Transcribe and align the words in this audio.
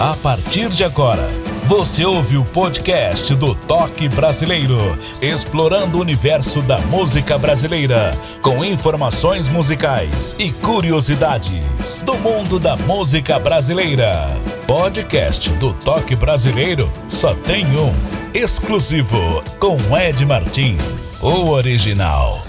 A 0.00 0.14
partir 0.14 0.68
de 0.68 0.84
agora, 0.84 1.28
você 1.64 2.04
ouve 2.04 2.36
o 2.36 2.44
podcast 2.44 3.34
do 3.34 3.52
Toque 3.52 4.08
Brasileiro, 4.08 4.96
explorando 5.20 5.98
o 5.98 6.00
universo 6.00 6.62
da 6.62 6.78
música 6.82 7.36
brasileira, 7.36 8.16
com 8.40 8.64
informações 8.64 9.48
musicais 9.48 10.36
e 10.38 10.52
curiosidades 10.52 12.00
do 12.02 12.14
mundo 12.14 12.60
da 12.60 12.76
música 12.76 13.40
brasileira. 13.40 14.28
Podcast 14.68 15.50
do 15.54 15.72
Toque 15.72 16.14
Brasileiro 16.14 16.88
só 17.08 17.34
tem 17.34 17.66
um, 17.76 17.92
exclusivo, 18.32 19.42
com 19.58 19.76
Ed 19.98 20.24
Martins, 20.24 20.94
o 21.20 21.48
original. 21.48 22.47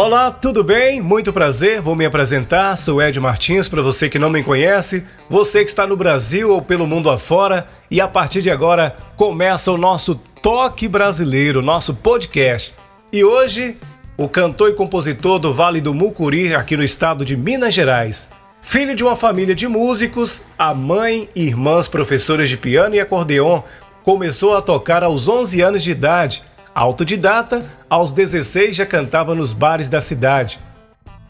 Olá, 0.00 0.30
tudo 0.30 0.62
bem? 0.62 1.00
Muito 1.00 1.32
prazer, 1.32 1.80
vou 1.80 1.96
me 1.96 2.06
apresentar. 2.06 2.76
Sou 2.76 3.02
Ed 3.02 3.18
Martins, 3.18 3.68
para 3.68 3.82
você 3.82 4.08
que 4.08 4.16
não 4.16 4.30
me 4.30 4.44
conhece, 4.44 5.04
você 5.28 5.64
que 5.64 5.70
está 5.70 5.88
no 5.88 5.96
Brasil 5.96 6.52
ou 6.52 6.62
pelo 6.62 6.86
mundo 6.86 7.10
afora, 7.10 7.66
e 7.90 8.00
a 8.00 8.06
partir 8.06 8.40
de 8.40 8.48
agora 8.48 8.96
começa 9.16 9.72
o 9.72 9.76
nosso 9.76 10.14
Toque 10.40 10.86
Brasileiro, 10.86 11.60
nosso 11.60 11.94
podcast. 11.94 12.72
E 13.12 13.24
hoje, 13.24 13.76
o 14.16 14.28
cantor 14.28 14.70
e 14.70 14.74
compositor 14.74 15.40
do 15.40 15.52
Vale 15.52 15.80
do 15.80 15.92
Mucuri, 15.92 16.54
aqui 16.54 16.76
no 16.76 16.84
estado 16.84 17.24
de 17.24 17.36
Minas 17.36 17.74
Gerais. 17.74 18.28
Filho 18.62 18.94
de 18.94 19.02
uma 19.02 19.16
família 19.16 19.52
de 19.56 19.66
músicos, 19.66 20.42
a 20.56 20.72
mãe 20.72 21.28
e 21.34 21.44
irmãs 21.44 21.88
professoras 21.88 22.48
de 22.48 22.56
piano 22.56 22.94
e 22.94 23.00
acordeon, 23.00 23.62
começou 24.04 24.56
a 24.56 24.62
tocar 24.62 25.02
aos 25.02 25.26
11 25.26 25.60
anos 25.60 25.82
de 25.82 25.90
idade 25.90 26.44
Autodidata, 26.78 27.66
aos 27.90 28.12
16 28.12 28.76
já 28.76 28.86
cantava 28.86 29.34
nos 29.34 29.52
bares 29.52 29.88
da 29.88 30.00
cidade. 30.00 30.60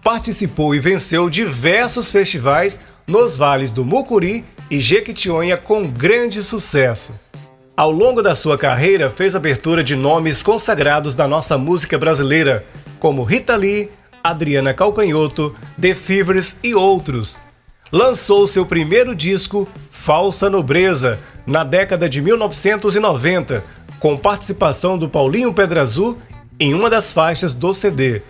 Participou 0.05 0.75
e 0.75 0.79
venceu 0.79 1.31
diversos 1.31 2.11
festivais 2.11 2.79
nos 3.07 3.35
vales 3.35 3.73
do 3.73 3.83
Mucuri 3.83 4.45
e 4.71 4.79
Jequitinhonha 4.79 5.57
com 5.57 5.89
grande 5.89 6.43
sucesso. 6.43 7.19
Ao 7.75 7.91
longo 7.91 8.21
da 8.21 8.35
sua 8.35 8.59
carreira, 8.59 9.09
fez 9.09 9.35
abertura 9.35 9.83
de 9.83 9.97
nomes 9.97 10.43
consagrados 10.43 11.17
da 11.17 11.27
nossa 11.27 11.57
música 11.57 11.97
brasileira, 11.97 12.67
como 12.99 13.23
Rita 13.23 13.57
Lee, 13.57 13.89
Adriana 14.23 14.75
Calcanhoto, 14.75 15.57
The 15.81 15.95
Fevers 15.95 16.57
e 16.63 16.75
outros. 16.75 17.39
Lançou 17.91 18.47
seu 18.47 18.67
primeiro 18.67 19.15
disco, 19.15 19.67
Falsa 19.91 20.51
Nobreza, 20.51 21.19
na 21.47 21.65
década 21.65 22.07
de 22.07 22.21
1990, 22.21 23.65
com 23.99 24.17
participação 24.17 24.97
do 24.97 25.09
Paulinho 25.09 25.53
Pedrazul 25.53 26.19
em 26.59 26.75
uma 26.75 26.91
das 26.91 27.13
faixas 27.13 27.55
do 27.55 27.73
CD. 27.73 28.23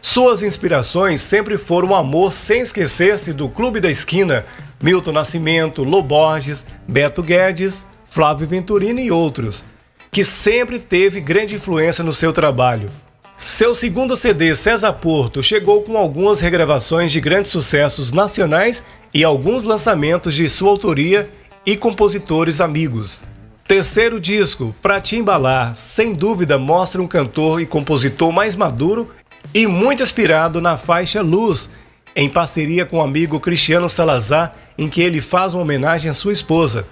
Suas 0.00 0.42
inspirações 0.42 1.22
sempre 1.22 1.56
foram 1.56 1.88
o 1.88 1.94
amor 1.94 2.32
sem 2.32 2.60
esquecer-se 2.60 3.32
do 3.32 3.48
Clube 3.48 3.80
da 3.80 3.90
Esquina, 3.90 4.44
Milton 4.82 5.12
Nascimento, 5.12 5.82
Loborges, 5.82 6.66
Beto 6.86 7.22
Guedes, 7.22 7.86
Flávio 8.04 8.46
Venturini 8.46 9.06
e 9.06 9.10
outros, 9.10 9.64
que 10.10 10.22
sempre 10.22 10.78
teve 10.78 11.20
grande 11.20 11.54
influência 11.54 12.04
no 12.04 12.12
seu 12.12 12.32
trabalho. 12.32 12.90
Seu 13.36 13.74
segundo 13.74 14.16
CD, 14.16 14.54
César 14.54 14.92
Porto, 14.92 15.42
chegou 15.42 15.82
com 15.82 15.96
algumas 15.96 16.40
regravações 16.40 17.10
de 17.10 17.20
grandes 17.20 17.50
sucessos 17.50 18.12
nacionais 18.12 18.84
e 19.12 19.24
alguns 19.24 19.64
lançamentos 19.64 20.34
de 20.34 20.48
sua 20.48 20.70
autoria 20.70 21.28
e 21.66 21.76
compositores 21.76 22.60
amigos. 22.60 23.24
Terceiro 23.66 24.20
disco, 24.20 24.76
Pra 24.82 25.00
Te 25.00 25.16
Embalar, 25.16 25.74
sem 25.74 26.12
dúvida 26.12 26.58
mostra 26.58 27.00
um 27.00 27.06
cantor 27.06 27.62
e 27.62 27.66
compositor 27.66 28.30
mais 28.30 28.54
maduro 28.54 29.08
e 29.54 29.66
muito 29.66 30.02
inspirado 30.02 30.60
na 30.60 30.76
faixa 30.76 31.22
Luz, 31.22 31.70
em 32.14 32.28
parceria 32.28 32.84
com 32.84 32.98
o 32.98 33.02
amigo 33.02 33.40
Cristiano 33.40 33.88
Salazar, 33.88 34.54
em 34.76 34.86
que 34.86 35.00
ele 35.00 35.22
faz 35.22 35.54
uma 35.54 35.62
homenagem 35.62 36.10
à 36.10 36.14
sua 36.14 36.34
esposa. 36.34 36.86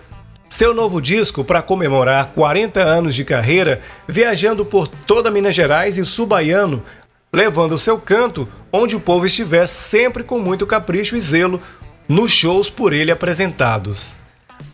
Seu 0.48 0.72
novo 0.72 0.98
disco, 0.98 1.44
para 1.44 1.60
comemorar 1.60 2.32
40 2.34 2.80
anos 2.80 3.14
de 3.14 3.22
carreira, 3.22 3.82
viajando 4.08 4.64
por 4.64 4.88
toda 4.88 5.30
Minas 5.30 5.54
Gerais 5.54 5.98
e 5.98 6.04
sul 6.06 6.26
baiano, 6.26 6.82
levando 7.30 7.76
seu 7.76 7.98
canto 7.98 8.48
onde 8.72 8.96
o 8.96 9.00
povo 9.00 9.26
estiver 9.26 9.66
sempre 9.66 10.24
com 10.24 10.38
muito 10.38 10.66
capricho 10.66 11.16
e 11.16 11.20
zelo 11.20 11.60
nos 12.08 12.30
shows 12.30 12.70
por 12.70 12.94
ele 12.94 13.10
apresentados. 13.10 14.21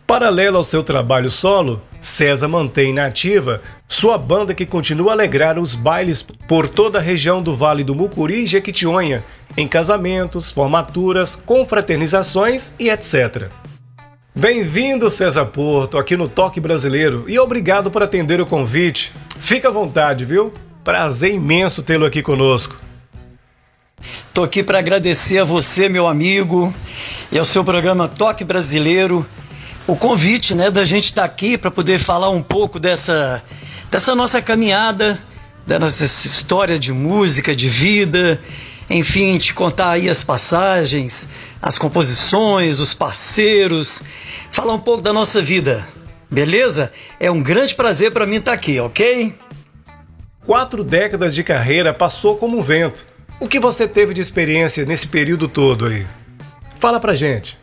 Paralelo 0.09 0.57
ao 0.57 0.63
seu 0.63 0.81
trabalho 0.81 1.29
solo, 1.29 1.83
César 1.99 2.47
mantém 2.47 2.91
na 2.91 3.05
ativa 3.05 3.61
sua 3.87 4.17
banda 4.17 4.55
que 4.55 4.65
continua 4.65 5.11
a 5.11 5.13
alegrar 5.13 5.59
os 5.59 5.75
bailes 5.75 6.23
por 6.47 6.67
toda 6.67 6.97
a 6.97 7.01
região 7.01 7.43
do 7.43 7.55
Vale 7.55 7.83
do 7.83 7.93
Mucuri 7.93 8.43
e 8.43 8.47
Jequitinhonha, 8.47 9.23
em 9.55 9.67
casamentos, 9.67 10.49
formaturas, 10.49 11.35
confraternizações 11.35 12.73
e 12.79 12.89
etc. 12.89 13.51
Bem-vindo, 14.33 15.11
César 15.11 15.45
Porto, 15.45 15.95
aqui 15.95 16.17
no 16.17 16.27
Toque 16.27 16.59
Brasileiro 16.59 17.25
e 17.27 17.37
obrigado 17.37 17.91
por 17.91 18.01
atender 18.01 18.41
o 18.41 18.47
convite. 18.47 19.13
Fica 19.37 19.67
à 19.67 19.71
vontade, 19.71 20.25
viu? 20.25 20.51
Prazer 20.83 21.35
imenso 21.35 21.83
tê-lo 21.83 22.07
aqui 22.07 22.23
conosco. 22.23 22.75
Tô 24.33 24.41
aqui 24.41 24.63
para 24.63 24.79
agradecer 24.79 25.37
a 25.37 25.43
você, 25.43 25.87
meu 25.87 26.07
amigo, 26.07 26.73
e 27.31 27.37
ao 27.37 27.45
seu 27.45 27.63
programa 27.63 28.07
Toque 28.07 28.43
Brasileiro 28.43 29.23
o 29.87 29.95
convite, 29.95 30.53
né, 30.53 30.69
da 30.69 30.85
gente 30.85 31.05
estar 31.05 31.21
tá 31.21 31.27
aqui 31.27 31.57
para 31.57 31.71
poder 31.71 31.99
falar 31.99 32.29
um 32.29 32.41
pouco 32.41 32.79
dessa, 32.79 33.43
dessa 33.89 34.15
nossa 34.15 34.41
caminhada, 34.41 35.17
da 35.65 35.79
nossa 35.79 36.05
história 36.05 36.79
de 36.79 36.91
música, 36.91 37.55
de 37.55 37.67
vida, 37.67 38.39
enfim, 38.89 39.37
te 39.37 39.53
contar 39.53 39.91
aí 39.91 40.09
as 40.09 40.23
passagens, 40.23 41.29
as 41.61 41.77
composições, 41.77 42.79
os 42.79 42.93
parceiros, 42.93 44.01
falar 44.51 44.73
um 44.73 44.79
pouco 44.79 45.03
da 45.03 45.13
nossa 45.13 45.41
vida, 45.41 45.87
beleza? 46.29 46.91
É 47.19 47.29
um 47.29 47.41
grande 47.41 47.75
prazer 47.75 48.11
para 48.11 48.25
mim 48.25 48.37
estar 48.37 48.51
tá 48.51 48.55
aqui, 48.55 48.79
ok? 48.79 49.33
Quatro 50.45 50.83
décadas 50.83 51.35
de 51.35 51.43
carreira 51.43 51.93
passou 51.93 52.35
como 52.35 52.61
vento. 52.61 53.05
O 53.39 53.47
que 53.47 53.59
você 53.59 53.87
teve 53.87 54.13
de 54.13 54.21
experiência 54.21 54.83
nesse 54.85 55.07
período 55.07 55.47
todo 55.47 55.85
aí? 55.85 56.07
Fala 56.79 56.99
pra 56.99 57.13
gente. 57.13 57.57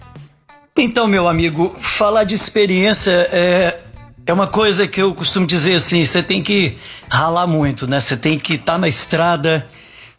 Então, 0.78 1.06
meu 1.06 1.26
amigo, 1.26 1.74
falar 1.78 2.24
de 2.24 2.34
experiência 2.34 3.10
é, 3.32 3.80
é 4.26 4.32
uma 4.32 4.46
coisa 4.46 4.86
que 4.86 5.00
eu 5.00 5.14
costumo 5.14 5.46
dizer 5.46 5.76
assim: 5.76 6.04
você 6.04 6.22
tem 6.22 6.42
que 6.42 6.76
ralar 7.08 7.46
muito, 7.46 7.86
né? 7.86 7.98
Você 7.98 8.14
tem 8.14 8.38
que 8.38 8.54
estar 8.54 8.74
tá 8.74 8.78
na 8.78 8.86
estrada 8.86 9.66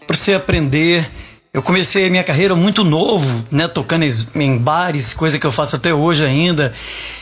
para 0.08 0.16
você 0.16 0.34
aprender. 0.34 1.08
Eu 1.54 1.62
comecei 1.62 2.08
a 2.08 2.10
minha 2.10 2.24
carreira 2.24 2.56
muito 2.56 2.84
novo, 2.84 3.46
né? 3.52 3.68
Tocando 3.68 4.04
em 4.36 4.58
bares, 4.58 5.14
coisa 5.14 5.38
que 5.38 5.46
eu 5.46 5.52
faço 5.52 5.76
até 5.76 5.94
hoje 5.94 6.26
ainda, 6.26 6.74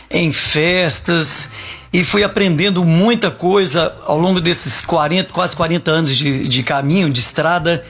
em 0.10 0.32
festas, 0.32 1.50
e 1.92 2.06
fui 2.06 2.24
aprendendo 2.24 2.86
muita 2.86 3.30
coisa 3.30 3.94
ao 4.06 4.18
longo 4.18 4.40
desses 4.40 4.80
40, 4.80 5.34
quase 5.34 5.54
40 5.58 5.92
anos 5.92 6.16
de, 6.16 6.48
de 6.48 6.64
caminho, 6.64 7.10
de 7.10 7.20
estrada, 7.20 7.84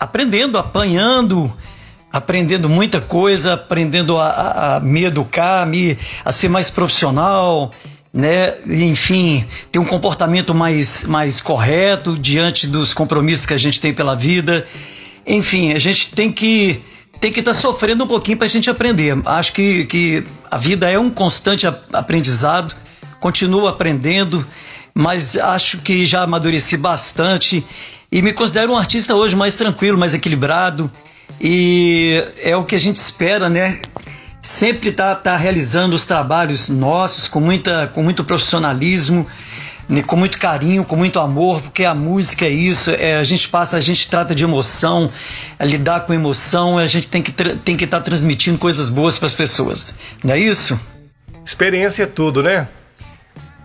aprendendo, 0.00 0.56
apanhando 0.56 1.52
aprendendo 2.14 2.68
muita 2.68 3.00
coisa, 3.00 3.54
aprendendo 3.54 4.16
a, 4.16 4.28
a, 4.28 4.76
a 4.76 4.80
me 4.80 5.02
educar, 5.02 5.62
a, 5.62 5.66
me, 5.66 5.98
a 6.24 6.30
ser 6.30 6.48
mais 6.48 6.70
profissional, 6.70 7.72
né? 8.12 8.54
Enfim, 8.68 9.44
ter 9.72 9.80
um 9.80 9.84
comportamento 9.84 10.54
mais, 10.54 11.02
mais 11.02 11.40
correto 11.40 12.16
diante 12.16 12.68
dos 12.68 12.94
compromissos 12.94 13.46
que 13.46 13.52
a 13.52 13.56
gente 13.56 13.80
tem 13.80 13.92
pela 13.92 14.14
vida. 14.14 14.64
Enfim, 15.26 15.72
a 15.72 15.78
gente 15.80 16.12
tem 16.12 16.30
que 16.30 16.80
tem 17.20 17.32
que 17.32 17.40
estar 17.40 17.52
tá 17.52 17.58
sofrendo 17.58 18.04
um 18.04 18.06
pouquinho 18.06 18.36
para 18.36 18.46
a 18.46 18.50
gente 18.50 18.70
aprender. 18.70 19.20
Acho 19.24 19.52
que, 19.52 19.84
que 19.86 20.24
a 20.48 20.56
vida 20.56 20.88
é 20.88 20.96
um 20.96 21.10
constante 21.10 21.66
aprendizado, 21.92 22.76
continuo 23.18 23.66
aprendendo, 23.66 24.46
mas 24.94 25.36
acho 25.36 25.78
que 25.78 26.06
já 26.06 26.22
amadureci 26.22 26.76
bastante 26.76 27.64
e 28.12 28.22
me 28.22 28.32
considero 28.32 28.70
um 28.72 28.76
artista 28.76 29.16
hoje 29.16 29.34
mais 29.34 29.56
tranquilo, 29.56 29.98
mais 29.98 30.14
equilibrado 30.14 30.88
e 31.40 32.24
é 32.42 32.56
o 32.56 32.64
que 32.64 32.74
a 32.74 32.78
gente 32.78 32.96
espera, 32.96 33.48
né? 33.48 33.80
Sempre 34.40 34.92
tá, 34.92 35.14
tá 35.14 35.36
realizando 35.36 35.94
os 35.94 36.04
trabalhos 36.04 36.68
nossos 36.68 37.28
com, 37.28 37.40
muita, 37.40 37.86
com 37.88 38.02
muito 38.02 38.22
profissionalismo, 38.24 39.26
né? 39.88 40.02
com 40.02 40.16
muito 40.16 40.38
carinho, 40.38 40.84
com 40.84 40.96
muito 40.96 41.18
amor, 41.18 41.60
porque 41.62 41.84
a 41.84 41.94
música 41.94 42.44
é 42.44 42.50
isso, 42.50 42.90
é, 42.90 43.16
a 43.16 43.24
gente 43.24 43.48
passa, 43.48 43.76
a 43.76 43.80
gente 43.80 44.08
trata 44.08 44.34
de 44.34 44.44
emoção, 44.44 45.10
é 45.58 45.66
lidar 45.66 46.00
com 46.00 46.12
emoção, 46.12 46.78
a 46.78 46.86
gente 46.86 47.08
tem 47.08 47.22
que 47.22 47.32
tem 47.32 47.76
que 47.76 47.84
estar 47.84 47.98
tá 47.98 48.04
transmitindo 48.04 48.58
coisas 48.58 48.88
boas 48.88 49.18
para 49.18 49.26
as 49.26 49.34
pessoas. 49.34 49.94
Não 50.22 50.34
é 50.34 50.38
isso? 50.38 50.78
Experiência 51.44 52.04
é 52.04 52.06
tudo, 52.06 52.42
né? 52.42 52.68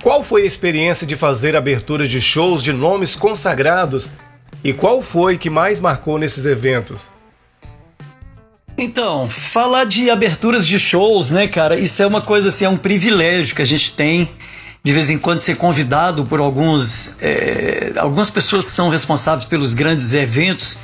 Qual 0.01 0.23
foi 0.23 0.44
a 0.44 0.45
experiência 0.45 1.06
de 1.06 1.17
fazer 1.17 1.57
aberturas 1.57 2.09
de 2.09 2.21
shows 2.21 2.63
de 2.63 2.71
nomes 2.71 3.15
consagrados 3.15 4.13
e 4.63 4.71
qual 4.71 5.01
foi 5.01 5.38
que 5.38 5.50
mais 5.50 5.79
marcou 5.81 6.17
nesses 6.17 6.45
eventos? 6.45 7.19
Então, 8.81 9.28
falar 9.28 9.84
de 9.84 10.10
aberturas 10.10 10.66
de 10.66 10.80
shows, 10.80 11.30
né, 11.31 11.48
cara, 11.48 11.78
isso 11.78 12.02
é 12.02 12.08
uma 12.08 12.22
coisa 12.22 12.48
assim, 12.48 12.64
é 12.64 12.70
um 12.70 12.78
privilégio 12.78 13.54
que 13.54 13.62
a 13.62 13.66
gente 13.66 13.92
tem 13.92 14.30
de 14.81 14.94
vez 14.94 15.10
em 15.10 15.18
quando 15.18 15.42
ser 15.42 15.58
convidado 15.58 16.26
por 16.26 16.40
alguns, 16.40 17.22
é, 17.22 17.92
algumas 17.98 18.30
pessoas 18.30 18.66
que 18.68 18.72
são 18.72 18.88
responsáveis 18.88 19.46
pelos 19.46 19.74
grandes 19.74 20.14
eventos, 20.14 20.78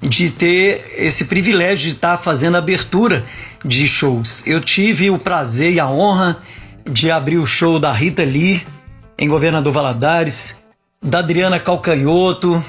de 0.00 0.30
ter 0.30 0.94
esse 0.96 1.24
privilégio 1.26 1.88
de 1.88 1.94
estar 1.94 2.18
fazendo 2.18 2.56
abertura 2.56 3.24
de 3.64 3.86
shows. 3.86 4.44
Eu 4.46 4.60
tive 4.60 5.10
o 5.10 5.18
prazer 5.18 5.72
e 5.72 5.80
a 5.80 5.88
honra 5.88 6.38
de 6.88 7.10
abrir 7.10 7.38
o 7.38 7.46
show 7.46 7.78
da 7.78 7.92
Rita 7.92 8.24
Lee 8.24 8.64
em 9.18 9.28
Governador 9.28 9.72
Valadares, 9.72 10.68
da 11.02 11.18
Adriana 11.18 11.58
Calcanhoto, 11.58 12.62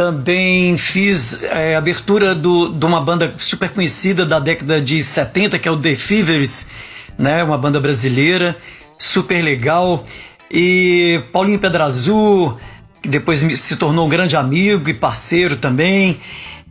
também 0.00 0.78
fiz 0.78 1.42
é, 1.42 1.76
abertura 1.76 2.34
do, 2.34 2.70
de 2.70 2.86
uma 2.86 3.02
banda 3.02 3.34
super 3.36 3.68
conhecida 3.68 4.24
da 4.24 4.40
década 4.40 4.80
de 4.80 5.02
70, 5.02 5.58
que 5.58 5.68
é 5.68 5.70
o 5.70 5.76
The 5.76 5.94
Fevers, 5.94 6.68
né? 7.18 7.44
uma 7.44 7.58
banda 7.58 7.78
brasileira, 7.78 8.56
super 8.98 9.42
legal. 9.42 10.02
E 10.50 11.20
Paulinho 11.30 11.58
Pedra 11.58 11.84
Azul, 11.84 12.56
que 13.02 13.10
depois 13.10 13.40
se 13.40 13.76
tornou 13.76 14.06
um 14.06 14.08
grande 14.08 14.36
amigo 14.36 14.88
e 14.88 14.94
parceiro 14.94 15.54
também. 15.56 16.18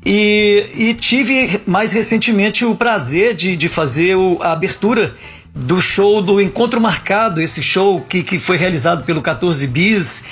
E, 0.04 0.66
e 0.74 0.94
tive 0.96 1.62
mais 1.68 1.92
recentemente 1.92 2.66
o 2.66 2.74
prazer 2.74 3.36
de, 3.36 3.56
de 3.56 3.68
fazer 3.68 4.16
o, 4.16 4.40
a 4.42 4.54
abertura 4.54 5.14
do 5.54 5.80
show 5.80 6.20
do 6.20 6.42
Encontro 6.42 6.82
Marcado, 6.82 7.40
esse 7.40 7.62
show 7.62 8.02
que, 8.02 8.24
que 8.24 8.40
foi 8.40 8.58
realizado 8.58 9.04
pelo 9.04 9.22
14 9.22 9.68
Bis, 9.68 10.24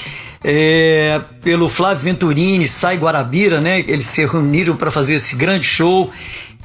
é, 0.44 1.20
pelo 1.42 1.70
Flávio 1.70 2.04
Venturini, 2.04 2.68
Sai 2.68 2.98
Guarabira, 2.98 3.60
né? 3.60 3.80
Eles 3.80 4.06
se 4.06 4.26
reuniram 4.26 4.76
para 4.76 4.92
fazer 4.92 5.16
esse 5.16 5.36
grande 5.36 5.66
show 5.66 6.12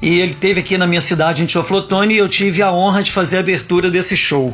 e 0.01 0.19
ele 0.19 0.33
teve 0.33 0.59
aqui 0.59 0.77
na 0.77 0.85
minha 0.85 0.99
cidade, 0.99 1.43
em 1.43 1.45
Teoflotone, 1.45 2.13
e 2.13 2.17
eu 2.17 2.27
tive 2.27 2.61
a 2.61 2.71
honra 2.73 3.01
de 3.01 3.11
fazer 3.11 3.37
a 3.37 3.39
abertura 3.39 3.89
desse 3.89 4.17
show. 4.17 4.53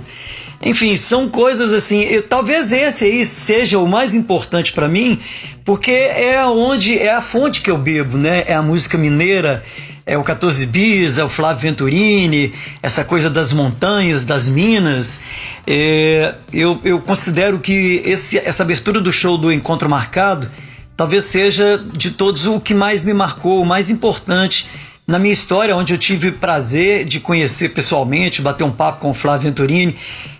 Enfim, 0.61 0.95
são 0.95 1.29
coisas 1.29 1.73
assim. 1.73 2.01
Eu, 2.01 2.21
talvez 2.21 2.71
esse 2.71 3.05
aí 3.05 3.25
seja 3.25 3.79
o 3.79 3.87
mais 3.87 4.13
importante 4.13 4.73
para 4.73 4.87
mim, 4.87 5.17
porque 5.65 5.91
é 5.91 6.45
onde 6.45 6.99
é 6.99 7.13
a 7.13 7.21
fonte 7.21 7.61
que 7.61 7.71
eu 7.71 7.77
bebo, 7.77 8.17
né? 8.17 8.43
É 8.45 8.53
a 8.53 8.61
música 8.61 8.97
mineira, 8.97 9.63
é 10.09 10.17
o 10.17 10.23
14 10.23 10.65
bis, 10.65 11.19
é 11.19 11.23
o 11.23 11.29
Flávio 11.29 11.61
Venturini, 11.61 12.51
essa 12.81 13.03
coisa 13.03 13.29
das 13.29 13.53
montanhas, 13.53 14.25
das 14.25 14.49
minas. 14.49 15.21
É, 15.67 16.33
eu, 16.51 16.81
eu 16.83 16.99
considero 16.99 17.59
que 17.59 18.01
esse, 18.03 18.39
essa 18.39 18.63
abertura 18.63 18.99
do 18.99 19.13
show 19.13 19.37
do 19.37 19.51
Encontro 19.51 19.87
Marcado 19.87 20.49
talvez 20.97 21.25
seja 21.25 21.79
de 21.93 22.09
todos 22.09 22.47
o 22.47 22.59
que 22.59 22.73
mais 22.73 23.05
me 23.05 23.13
marcou, 23.13 23.61
o 23.61 23.65
mais 23.65 23.91
importante 23.91 24.65
na 25.05 25.19
minha 25.19 25.31
história, 25.31 25.75
onde 25.75 25.93
eu 25.93 25.97
tive 25.97 26.31
prazer 26.31 27.05
de 27.05 27.19
conhecer 27.19 27.69
pessoalmente, 27.69 28.41
bater 28.41 28.63
um 28.63 28.71
papo 28.71 29.01
com 29.01 29.11
o 29.11 29.13
Flávio 29.13 29.47
Venturini, 29.47 29.95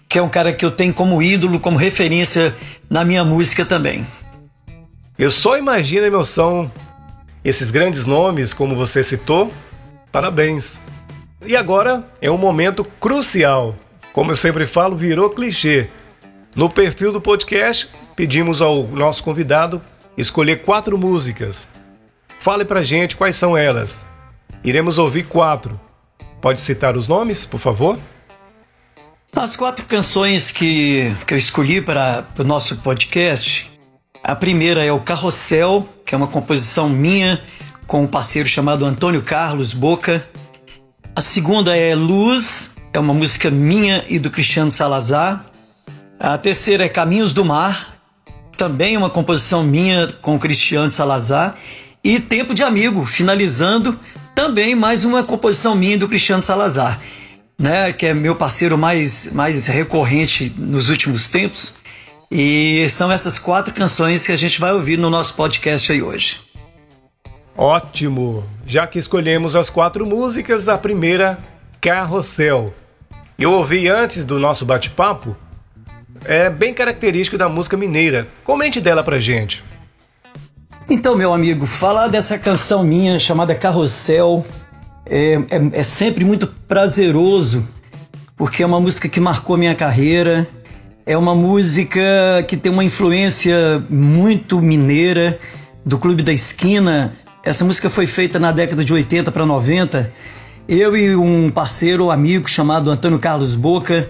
que 0.10 0.18
é 0.18 0.22
um 0.22 0.30
cara 0.30 0.52
que 0.52 0.66
eu 0.66 0.72
tenho 0.72 0.96
como 0.96 1.22
ídolo, 1.22 1.60
como 1.60 1.78
referência 1.78 2.56
na 2.90 3.06
minha 3.06 3.24
música 3.24 3.64
também. 3.64 4.04
Eu 5.18 5.30
só 5.30 5.60
imagino 5.60 6.06
a 6.06 6.08
emoção, 6.08 6.72
esses 7.50 7.72
grandes 7.72 8.06
nomes, 8.06 8.54
como 8.54 8.76
você 8.76 9.04
citou, 9.04 9.52
parabéns. 10.12 10.80
E 11.44 11.56
agora 11.56 12.06
é 12.22 12.30
um 12.30 12.38
momento 12.38 12.84
crucial. 12.84 13.76
Como 14.14 14.32
eu 14.32 14.36
sempre 14.36 14.68
falo, 14.68 14.96
virou 14.96 15.32
clichê. 15.32 15.90
No 16.56 16.70
perfil 16.70 17.12
do 17.12 17.20
podcast, 17.20 17.90
pedimos 18.16 18.62
ao 18.62 18.84
nosso 18.84 19.24
convidado 19.24 19.82
escolher 20.16 20.62
quatro 20.62 20.96
músicas. 20.96 21.68
Fale 22.40 22.66
pra 22.66 22.84
gente 22.84 23.16
quais 23.16 23.36
são 23.36 23.58
elas. 23.58 24.06
Iremos 24.64 25.00
ouvir 25.00 25.24
quatro. 25.24 25.80
Pode 26.40 26.62
citar 26.62 26.96
os 26.96 27.08
nomes, 27.08 27.48
por 27.48 27.60
favor? 27.60 27.98
As 29.36 29.56
quatro 29.56 29.86
canções 29.86 30.52
que, 30.52 31.12
que 31.26 31.34
eu 31.34 31.38
escolhi 31.38 31.82
para 31.82 32.28
o 32.38 32.44
nosso 32.44 32.78
podcast, 32.78 33.70
a 34.30 34.36
primeira 34.36 34.86
é 34.86 34.92
o 34.92 35.00
Carrossel, 35.00 35.90
que 36.06 36.14
é 36.14 36.18
uma 36.18 36.28
composição 36.28 36.88
minha 36.88 37.42
com 37.88 38.04
um 38.04 38.08
parceiro 38.08 38.48
chamado 38.48 38.86
Antônio 38.86 39.24
Carlos 39.24 39.74
Boca. 39.74 40.24
A 41.16 41.20
segunda 41.20 41.76
é 41.76 41.96
Luz, 41.96 42.76
é 42.94 43.00
uma 43.00 43.12
música 43.12 43.50
minha 43.50 44.06
e 44.08 44.20
do 44.20 44.30
Cristiano 44.30 44.70
Salazar. 44.70 45.44
A 46.20 46.38
terceira 46.38 46.86
é 46.86 46.90
Caminhos 46.90 47.34
do 47.34 47.44
Mar, 47.44 47.96
também 48.56 48.96
uma 48.96 49.10
composição 49.10 49.64
minha 49.64 50.06
com 50.22 50.36
o 50.36 50.40
Cristiano 50.40 50.92
Salazar. 50.92 51.56
E 52.04 52.20
Tempo 52.20 52.54
de 52.54 52.62
Amigo, 52.62 53.08
finalizando 53.08 54.00
também 54.36 54.76
mais 54.76 55.06
uma 55.06 55.24
composição 55.24 55.74
minha 55.74 55.98
do 55.98 56.08
Cristiano 56.08 56.44
Salazar, 56.44 57.00
né, 57.58 57.92
que 57.94 58.06
é 58.06 58.14
meu 58.14 58.36
parceiro 58.36 58.78
mais, 58.78 59.34
mais 59.34 59.66
recorrente 59.66 60.54
nos 60.56 60.90
últimos 60.90 61.30
tempos. 61.30 61.79
E 62.32 62.88
são 62.90 63.12
essas 63.12 63.40
quatro 63.40 63.74
canções 63.74 64.26
que 64.26 64.32
a 64.32 64.36
gente 64.36 64.60
vai 64.60 64.72
ouvir 64.72 64.98
no 64.98 65.10
nosso 65.10 65.34
podcast 65.34 65.92
aí 65.92 66.02
hoje. 66.02 66.40
Ótimo! 67.58 68.44
Já 68.66 68.86
que 68.86 69.00
escolhemos 69.00 69.56
as 69.56 69.70
quatro 69.70 70.06
músicas, 70.06 70.70
a 70.70 70.78
primeira, 70.78 71.38
Carrossel. 71.82 72.74
Eu 73.38 73.54
ouvi 73.54 73.88
antes 73.88 74.26
do 74.26 74.38
nosso 74.38 74.66
bate-papo, 74.66 75.36
é 76.26 76.50
bem 76.50 76.74
característico 76.74 77.38
da 77.38 77.50
música 77.50 77.78
mineira. 77.78 78.28
Comente 78.44 78.80
dela 78.80 79.04
pra 79.04 79.20
gente. 79.20 79.64
Então, 80.90 81.16
meu 81.16 81.34
amigo, 81.34 81.66
falar 81.66 82.08
dessa 82.08 82.38
canção 82.38 82.84
minha 82.84 83.20
chamada 83.20 83.54
Carrossel 83.56 84.46
é, 85.06 85.34
é, 85.50 85.80
é, 85.80 85.84
sempre 85.84 86.26
muito 86.26 86.48
prazeroso, 86.48 87.68
porque 88.36 88.64
é 88.64 88.66
uma 88.66 88.80
música 88.80 89.08
que 89.08 89.20
marcou 89.20 89.58
minha 89.58 89.76
carreira, 89.76 90.48
é 91.10 91.18
uma 91.18 91.34
música 91.34 92.00
que 92.48 92.56
tem 92.56 92.72
uma 92.72 92.84
influência 92.84 93.84
muito 93.90 94.62
mineira 94.62 95.40
do 95.84 95.98
Clube 95.98 96.22
da 96.22 96.32
Esquina. 96.32 97.12
Essa 97.44 97.66
música 97.66 97.90
foi 97.90 98.06
feita 98.06 98.38
na 98.38 98.52
década 98.52 98.86
de 98.86 98.94
80 98.94 99.32
para 99.32 99.44
90. 99.44 100.14
Eu 100.68 100.96
e 100.96 101.16
um 101.16 101.50
parceiro, 101.50 102.12
amigo 102.12 102.48
chamado 102.48 102.92
Antônio 102.92 103.18
Carlos 103.18 103.56
Boca, 103.56 104.08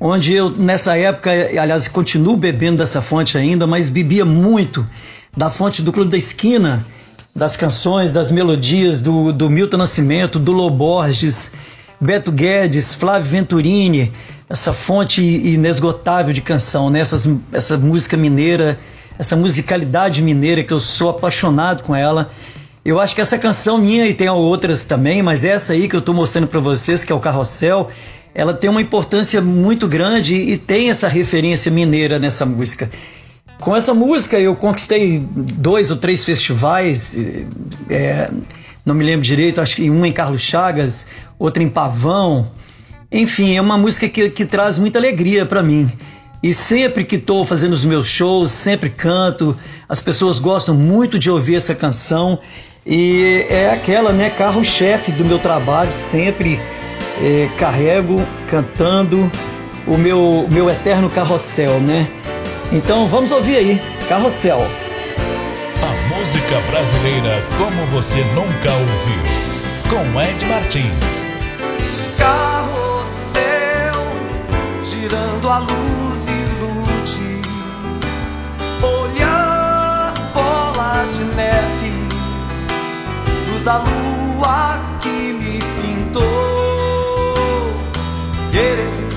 onde 0.00 0.32
eu 0.32 0.48
nessa 0.48 0.96
época, 0.96 1.30
aliás, 1.30 1.88
continuo 1.88 2.38
bebendo 2.38 2.78
dessa 2.78 3.02
fonte 3.02 3.36
ainda, 3.36 3.66
mas 3.66 3.90
bebia 3.90 4.24
muito 4.24 4.88
da 5.36 5.50
fonte 5.50 5.82
do 5.82 5.92
Clube 5.92 6.10
da 6.10 6.16
Esquina, 6.16 6.82
das 7.36 7.54
canções, 7.54 8.10
das 8.10 8.32
melodias 8.32 8.98
do, 8.98 9.30
do 9.30 9.50
Milton 9.50 9.76
Nascimento, 9.76 10.38
do 10.38 10.52
Loborges, 10.52 11.52
Beto 12.00 12.32
Guedes, 12.32 12.94
Flávio 12.94 13.28
Venturini, 13.28 14.10
essa 14.50 14.72
fonte 14.72 15.22
inesgotável 15.22 16.34
de 16.34 16.42
canção, 16.42 16.90
né? 16.90 16.98
Essas, 16.98 17.30
essa 17.52 17.78
música 17.78 18.16
mineira, 18.16 18.76
essa 19.16 19.36
musicalidade 19.36 20.20
mineira 20.20 20.64
que 20.64 20.72
eu 20.72 20.80
sou 20.80 21.08
apaixonado 21.08 21.84
com 21.84 21.94
ela. 21.94 22.28
Eu 22.84 22.98
acho 22.98 23.14
que 23.14 23.20
essa 23.20 23.38
canção 23.38 23.78
minha 23.78 24.08
e 24.08 24.12
tem 24.12 24.28
outras 24.28 24.84
também, 24.84 25.22
mas 25.22 25.44
essa 25.44 25.72
aí 25.72 25.86
que 25.86 25.94
eu 25.94 26.00
estou 26.00 26.12
mostrando 26.12 26.48
para 26.48 26.58
vocês, 26.58 27.04
que 27.04 27.12
é 27.12 27.14
o 27.14 27.20
Carrossel, 27.20 27.88
ela 28.34 28.52
tem 28.52 28.68
uma 28.68 28.82
importância 28.82 29.40
muito 29.40 29.86
grande 29.86 30.34
e 30.34 30.58
tem 30.58 30.90
essa 30.90 31.06
referência 31.06 31.70
mineira 31.70 32.18
nessa 32.18 32.44
música. 32.44 32.90
Com 33.60 33.76
essa 33.76 33.94
música 33.94 34.40
eu 34.40 34.56
conquistei 34.56 35.20
dois 35.20 35.92
ou 35.92 35.96
três 35.96 36.24
festivais, 36.24 37.16
é, 37.88 38.28
não 38.84 38.96
me 38.96 39.04
lembro 39.04 39.24
direito, 39.24 39.60
acho 39.60 39.76
que 39.76 39.88
um 39.88 40.04
em 40.04 40.12
Carlos 40.12 40.40
Chagas, 40.40 41.06
outro 41.38 41.62
em 41.62 41.68
Pavão. 41.68 42.50
Enfim, 43.12 43.56
é 43.56 43.60
uma 43.60 43.76
música 43.76 44.08
que, 44.08 44.30
que 44.30 44.44
traz 44.44 44.78
muita 44.78 44.98
alegria 44.98 45.44
para 45.44 45.62
mim. 45.62 45.90
E 46.42 46.54
sempre 46.54 47.04
que 47.04 47.16
estou 47.16 47.44
fazendo 47.44 47.72
os 47.72 47.84
meus 47.84 48.08
shows, 48.08 48.50
sempre 48.50 48.88
canto, 48.88 49.56
as 49.88 50.00
pessoas 50.00 50.38
gostam 50.38 50.74
muito 50.74 51.18
de 51.18 51.30
ouvir 51.30 51.56
essa 51.56 51.74
canção. 51.74 52.38
E 52.86 53.44
é 53.50 53.70
aquela, 53.70 54.12
né, 54.12 54.30
carro-chefe 54.30 55.12
do 55.12 55.24
meu 55.24 55.38
trabalho, 55.38 55.92
sempre 55.92 56.58
é, 57.20 57.48
carrego 57.58 58.24
cantando 58.48 59.30
o 59.86 59.98
meu, 59.98 60.46
meu 60.50 60.70
eterno 60.70 61.10
carrossel, 61.10 61.80
né? 61.80 62.08
Então 62.72 63.06
vamos 63.06 63.32
ouvir 63.32 63.56
aí, 63.56 63.82
Carrossel. 64.08 64.60
A 65.82 66.16
música 66.16 66.60
brasileira 66.70 67.42
como 67.58 67.86
você 67.88 68.18
nunca 68.34 68.72
ouviu, 68.72 69.22
com 69.88 70.20
Ed 70.20 70.44
Martins. 70.46 71.29
Girando 75.10 75.50
a 75.50 75.58
luz 75.58 76.24
ilude, 76.26 77.42
olhar 78.80 80.14
bola 80.32 81.04
de 81.12 81.24
neve, 81.34 81.92
luz 83.50 83.64
da 83.64 83.78
lua 83.78 84.80
que 85.00 85.32
me 85.32 85.58
pintou, 85.82 86.22
querer. 88.52 89.10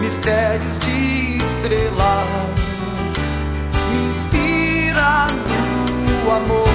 Mistérios 0.00 0.78
de 0.78 1.36
estrelas. 1.36 2.28
Me 3.90 4.08
inspira 4.08 5.26
no 6.24 6.34
amor 6.34 6.67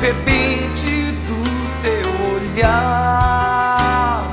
repente 0.00 1.12
do 1.26 1.44
seu 1.80 2.06
olhar. 2.34 4.26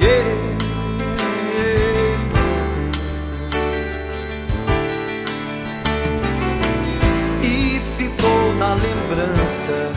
Yeah. 0.00 0.54
E 7.42 7.80
ficou 7.96 8.54
na 8.58 8.74
lembrança, 8.74 9.92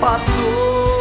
passou 0.00 0.91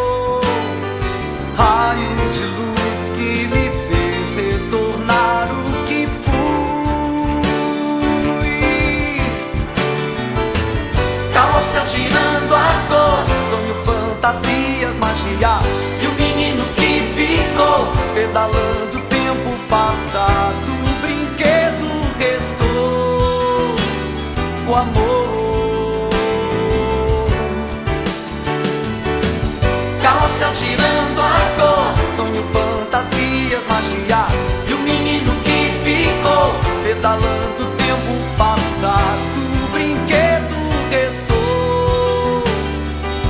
pedalando 37.02 37.64
o 37.64 37.76
tempo 37.76 38.38
passado. 38.38 39.22
O 39.64 39.72
brinquedo 39.72 40.56
restou, 40.92 42.44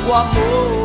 o 0.07 0.13
amor. 0.13 0.80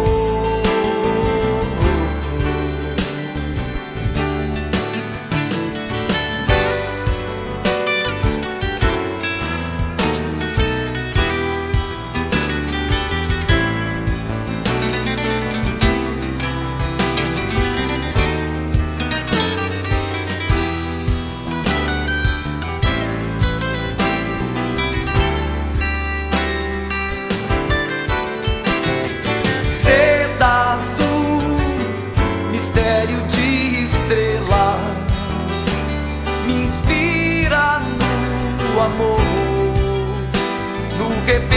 No 41.27 41.56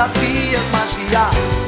fantasias, 0.00 0.70
magia. 0.70 1.59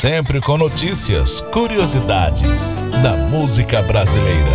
Sempre 0.00 0.40
com 0.40 0.56
notícias, 0.56 1.42
curiosidades 1.42 2.68
da 3.02 3.18
música 3.18 3.82
brasileira. 3.82 4.48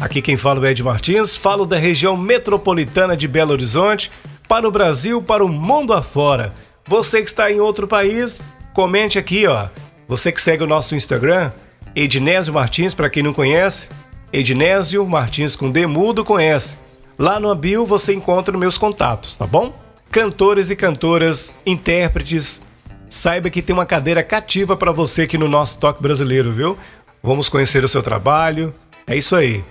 Aqui 0.00 0.20
quem 0.20 0.36
fala 0.36 0.66
é 0.66 0.72
Ed 0.72 0.82
Martins, 0.82 1.36
falo 1.36 1.64
da 1.64 1.76
região 1.76 2.16
metropolitana 2.16 3.16
de 3.16 3.28
Belo 3.28 3.52
Horizonte, 3.52 4.10
para 4.48 4.66
o 4.66 4.70
Brasil, 4.72 5.22
para 5.22 5.44
o 5.44 5.48
mundo 5.48 5.92
afora. 5.92 6.52
Você 6.88 7.22
que 7.22 7.28
está 7.28 7.52
em 7.52 7.60
outro 7.60 7.86
país, 7.86 8.40
comente 8.74 9.16
aqui, 9.16 9.46
ó. 9.46 9.68
Você 10.08 10.32
que 10.32 10.42
segue 10.42 10.64
o 10.64 10.66
nosso 10.66 10.96
Instagram, 10.96 11.52
Ednésio 11.94 12.52
Martins, 12.52 12.94
para 12.94 13.08
quem 13.08 13.22
não 13.22 13.32
conhece, 13.32 13.88
Ednésio 14.32 15.06
Martins 15.06 15.54
com 15.54 15.70
D 15.70 15.86
mudo 15.86 16.24
conhece. 16.24 16.76
Lá 17.16 17.38
no 17.38 17.54
bio 17.54 17.86
você 17.86 18.12
encontra 18.12 18.58
meus 18.58 18.76
contatos, 18.76 19.36
tá 19.36 19.46
bom? 19.46 19.88
Cantores 20.10 20.70
e 20.70 20.76
cantoras, 20.76 21.54
intérpretes, 21.64 22.60
saiba 23.08 23.48
que 23.48 23.62
tem 23.62 23.72
uma 23.72 23.86
cadeira 23.86 24.24
cativa 24.24 24.76
para 24.76 24.90
você 24.90 25.22
aqui 25.22 25.38
no 25.38 25.46
nosso 25.46 25.78
Toque 25.78 26.02
Brasileiro, 26.02 26.50
viu? 26.50 26.76
Vamos 27.22 27.48
conhecer 27.48 27.84
o 27.84 27.88
seu 27.88 28.02
trabalho. 28.02 28.74
É 29.06 29.16
isso 29.16 29.36
aí. 29.36 29.64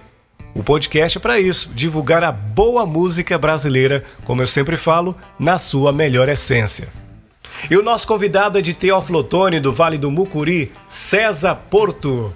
O 0.56 0.64
podcast 0.64 1.18
é 1.18 1.22
para 1.22 1.42
isso, 1.42 1.72
divulgar 1.76 2.24
a 2.24 2.32
boa 2.32 2.86
música 2.86 3.38
brasileira, 3.38 4.02
como 4.24 4.42
eu 4.42 4.48
sempre 4.48 4.78
falo, 4.78 5.14
na 5.38 5.58
sua 5.58 5.92
melhor 5.92 6.30
essência. 6.30 6.88
E 7.70 7.76
o 7.76 7.84
nosso 7.84 8.08
convidado 8.08 8.58
é 8.58 8.62
de 8.62 8.74
Teófilo 8.74 9.20
Otoni, 9.20 9.60
do 9.60 9.74
Vale 9.74 9.98
do 9.98 10.10
Mucuri, 10.10 10.72
César 10.88 11.56
Porto. 11.70 12.34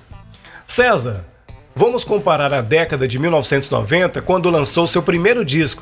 César, 0.67 1.25
vamos 1.73 2.03
comparar 2.03 2.53
a 2.53 2.61
década 2.61 3.07
de 3.07 3.17
1990, 3.17 4.21
quando 4.21 4.49
lançou 4.49 4.85
seu 4.85 5.01
primeiro 5.01 5.45
disco. 5.45 5.81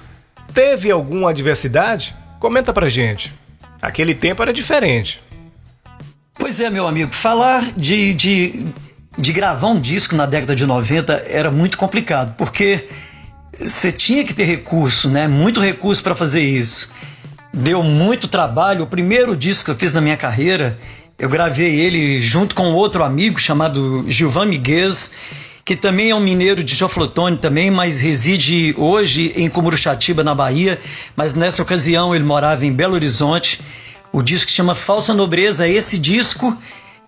Teve 0.54 0.92
alguma 0.92 1.30
adversidade? 1.30 2.16
Comenta 2.40 2.74
pra 2.74 2.90
gente. 2.90 3.34
Aquele 3.82 4.14
tempo 4.14 4.42
era 4.42 4.54
diferente. 4.54 5.22
Pois 6.36 6.60
é, 6.60 6.70
meu 6.70 6.88
amigo, 6.88 7.14
falar 7.14 7.64
de, 7.76 8.14
de, 8.14 8.66
de 9.18 9.34
gravar 9.34 9.68
um 9.68 9.80
disco 9.80 10.16
na 10.16 10.26
década 10.26 10.56
de 10.56 10.66
90 10.66 11.26
era 11.28 11.52
muito 11.52 11.78
complicado, 11.78 12.36
porque 12.38 12.88
você 13.60 13.92
tinha 13.92 14.24
que 14.24 14.34
ter 14.34 14.46
recurso, 14.46 15.10
né? 15.10 15.28
Muito 15.28 15.60
recurso 15.60 16.02
para 16.02 16.16
fazer 16.16 16.42
isso. 16.42 16.92
Deu 17.54 17.84
muito 17.84 18.28
trabalho. 18.28 18.84
O 18.84 18.88
primeiro 18.88 19.36
disco 19.36 19.66
que 19.66 19.72
eu 19.72 19.76
fiz 19.76 19.94
na 19.94 20.02
minha 20.02 20.18
carreira, 20.18 20.78
eu 21.20 21.30
gravei 21.30 21.80
ele 21.80 22.22
junto 22.22 22.56
com 22.56 22.74
outro 22.74 23.04
amigo 23.04 23.40
chamado 23.40 24.06
Gilvan 24.08 24.46
Miguez. 24.46 25.12
Que 25.64 25.76
também 25.76 26.10
é 26.10 26.16
um 26.16 26.20
mineiro 26.20 26.64
de 26.64 26.76
Joflotone 26.76 27.38
também, 27.38 27.70
mas 27.70 28.00
reside 28.00 28.74
hoje 28.78 29.34
em 29.36 29.50
Cumuruxatiba, 29.50 30.24
na 30.24 30.34
Bahia, 30.34 30.80
mas 31.16 31.34
nessa 31.34 31.62
ocasião 31.62 32.16
ele 32.16 32.24
morava 32.24 32.66
em 32.66 32.74
Belo 32.74 32.96
Horizonte. 32.96 33.62
O 34.12 34.22
disco 34.22 34.52
chama 34.52 34.76
Falsa 34.76 35.14
Nobreza, 35.14 35.68
esse 35.68 35.98
disco 35.98 36.58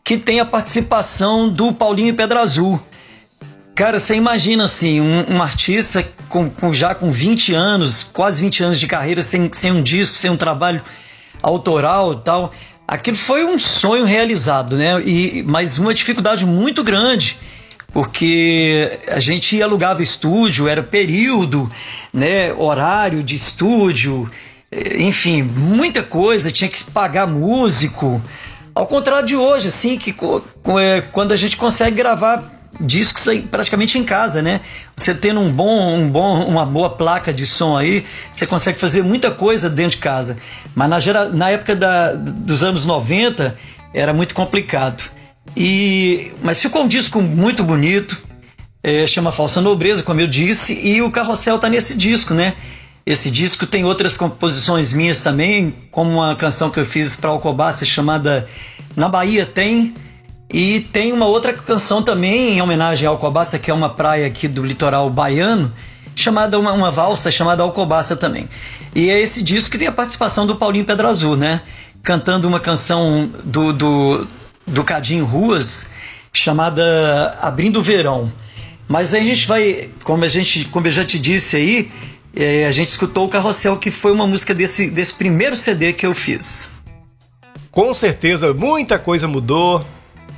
que 0.04 0.18
tem 0.18 0.40
a 0.40 0.46
participação 0.46 1.50
do 1.50 1.74
Paulinho 1.74 2.14
Pedra 2.14 2.42
Azul. 2.42 2.82
Cara, 3.76 4.00
você 4.00 4.16
imagina 4.16 4.66
assim, 4.66 5.02
um, 5.02 5.36
um 5.36 5.42
artista 5.42 6.06
com, 6.30 6.48
com, 6.48 6.72
já 6.72 6.94
com 6.94 7.10
20 7.10 7.54
anos, 7.54 8.04
quase 8.04 8.42
20 8.42 8.64
anos 8.66 8.80
de 8.80 8.86
carreira, 8.86 9.24
sem, 9.24 9.50
sem 9.52 9.72
um 9.72 9.82
disco, 9.82 10.16
sem 10.16 10.30
um 10.30 10.38
trabalho 10.38 10.82
autoral 11.42 12.14
e 12.14 12.18
tal. 12.18 12.52
Aquilo 12.88 13.18
foi 13.18 13.44
um 13.46 13.58
sonho 13.58 14.06
realizado, 14.06 14.78
né? 14.78 15.02
E, 15.04 15.44
mas 15.48 15.80
uma 15.80 15.94
dificuldade 15.94 16.46
muito 16.46 16.84
grande, 16.84 17.38
porque 17.94 19.00
a 19.08 19.20
gente 19.20 19.62
alugava 19.62 20.02
estúdio, 20.02 20.68
era 20.68 20.82
período, 20.82 21.72
né? 22.12 22.52
Horário 22.52 23.22
de 23.24 23.36
estúdio, 23.36 24.30
enfim, 24.98 25.44
muita 25.44 26.02
coisa, 26.02 26.52
tinha 26.52 26.68
que 26.68 26.84
pagar 26.86 27.28
músico. 27.28 28.22
Ao 28.74 28.88
contrário 28.88 29.28
de 29.28 29.36
hoje, 29.36 29.68
assim, 29.68 29.98
que 29.98 30.16
é, 30.82 31.02
quando 31.12 31.32
a 31.32 31.36
gente 31.36 31.56
consegue 31.56 31.96
gravar 31.96 32.52
discos 32.82 33.28
aí 33.28 33.44
praticamente 33.44 34.00
em 34.00 34.04
casa, 34.04 34.42
né? 34.42 34.62
Você 34.96 35.14
tendo 35.14 35.40
um 35.40 35.52
bom, 35.52 35.96
um 35.96 36.10
bom, 36.10 36.44
uma 36.46 36.66
boa 36.66 36.90
placa 36.90 37.32
de 37.32 37.46
som 37.46 37.78
aí, 37.78 38.04
você 38.32 38.48
consegue 38.48 38.80
fazer 38.80 39.04
muita 39.04 39.30
coisa 39.30 39.70
dentro 39.70 39.98
de 39.98 39.98
casa. 39.98 40.38
Mas 40.74 40.90
na, 40.90 41.00
gera, 41.00 41.26
na 41.30 41.52
época 41.52 41.76
da, 41.76 42.14
dos 42.14 42.64
anos 42.64 42.88
90 42.88 43.56
era 43.94 44.12
muito 44.12 44.34
complicado. 44.34 45.04
E, 45.56 46.32
mas 46.42 46.62
ficou 46.62 46.84
um 46.84 46.88
disco 46.88 47.22
muito 47.22 47.64
bonito, 47.64 48.18
é, 48.82 49.06
chama 49.08 49.32
Falsa 49.32 49.62
Nobreza, 49.62 50.04
como 50.04 50.20
eu 50.20 50.28
disse, 50.28 50.74
e 50.74 51.02
o 51.02 51.12
Carrossel 51.12 51.60
tá 51.60 51.70
nesse 51.70 51.96
disco, 51.96 52.34
né? 52.34 52.54
Esse 53.06 53.30
disco 53.30 53.66
tem 53.66 53.84
outras 53.84 54.16
composições 54.18 54.94
minhas 54.94 55.22
também, 55.22 55.76
como 55.92 56.12
uma 56.12 56.36
canção 56.36 56.70
que 56.70 56.80
eu 56.80 56.86
fiz 56.86 57.16
para 57.16 57.30
Alcobaça 57.30 57.86
chamada 57.86 58.48
Na 58.96 59.10
Bahia 59.10 59.46
Tem, 59.46 59.94
e 60.52 60.80
tem 60.80 61.12
uma 61.12 61.26
outra 61.26 61.52
canção 61.52 62.02
também 62.02 62.54
em 62.54 62.62
homenagem 62.62 63.08
ao 63.08 63.16
Alcobaça, 63.16 63.58
que 63.58 63.72
é 63.72 63.74
uma 63.74 63.90
praia 63.90 64.28
aqui 64.28 64.48
do 64.48 64.64
litoral 64.64 65.10
baiano, 65.10 65.74
chamada 66.16 66.60
uma, 66.60 66.72
uma 66.72 66.92
valsa 66.92 67.32
chamada 67.32 67.64
Alcobaça 67.64 68.16
também. 68.16 68.48
E 68.94 69.10
é 69.10 69.20
esse 69.20 69.44
disco 69.44 69.72
que 69.72 69.78
tem 69.78 69.88
a 69.88 69.92
participação 69.92 70.46
do 70.46 70.56
Paulinho 70.56 70.86
Pedra 70.86 71.10
Azul, 71.10 71.36
né? 71.36 71.62
Cantando 72.04 72.48
uma 72.48 72.60
canção 72.60 73.30
do, 73.44 73.74
do, 73.74 74.28
do 74.66 74.84
Cadinho 74.84 75.26
Ruas 75.26 75.90
chamada 76.32 77.38
Abrindo 77.42 77.80
o 77.80 77.82
Verão. 77.82 78.32
Mas 78.88 79.14
aí 79.14 79.22
a 79.22 79.26
gente 79.26 79.48
vai, 79.48 79.90
como 80.04 80.24
a 80.24 80.28
gente, 80.28 80.66
como 80.66 80.88
eu 80.88 80.92
já 80.92 81.06
te 81.06 81.18
disse 81.18 81.56
aí, 81.56 81.92
é, 82.36 82.66
a 82.66 82.72
gente 82.72 82.88
escutou 82.90 83.26
o 83.26 83.30
Carrossel, 83.30 83.78
que 83.78 83.92
foi 83.92 84.12
uma 84.12 84.28
música 84.28 84.54
desse, 84.54 84.90
desse 84.90 85.14
primeiro 85.14 85.56
CD 85.56 85.94
que 85.94 86.06
eu 86.06 86.14
fiz. 86.14 86.70
Com 87.72 87.94
certeza, 87.94 88.54
muita 88.54 89.00
coisa 89.00 89.28
mudou 89.28 89.86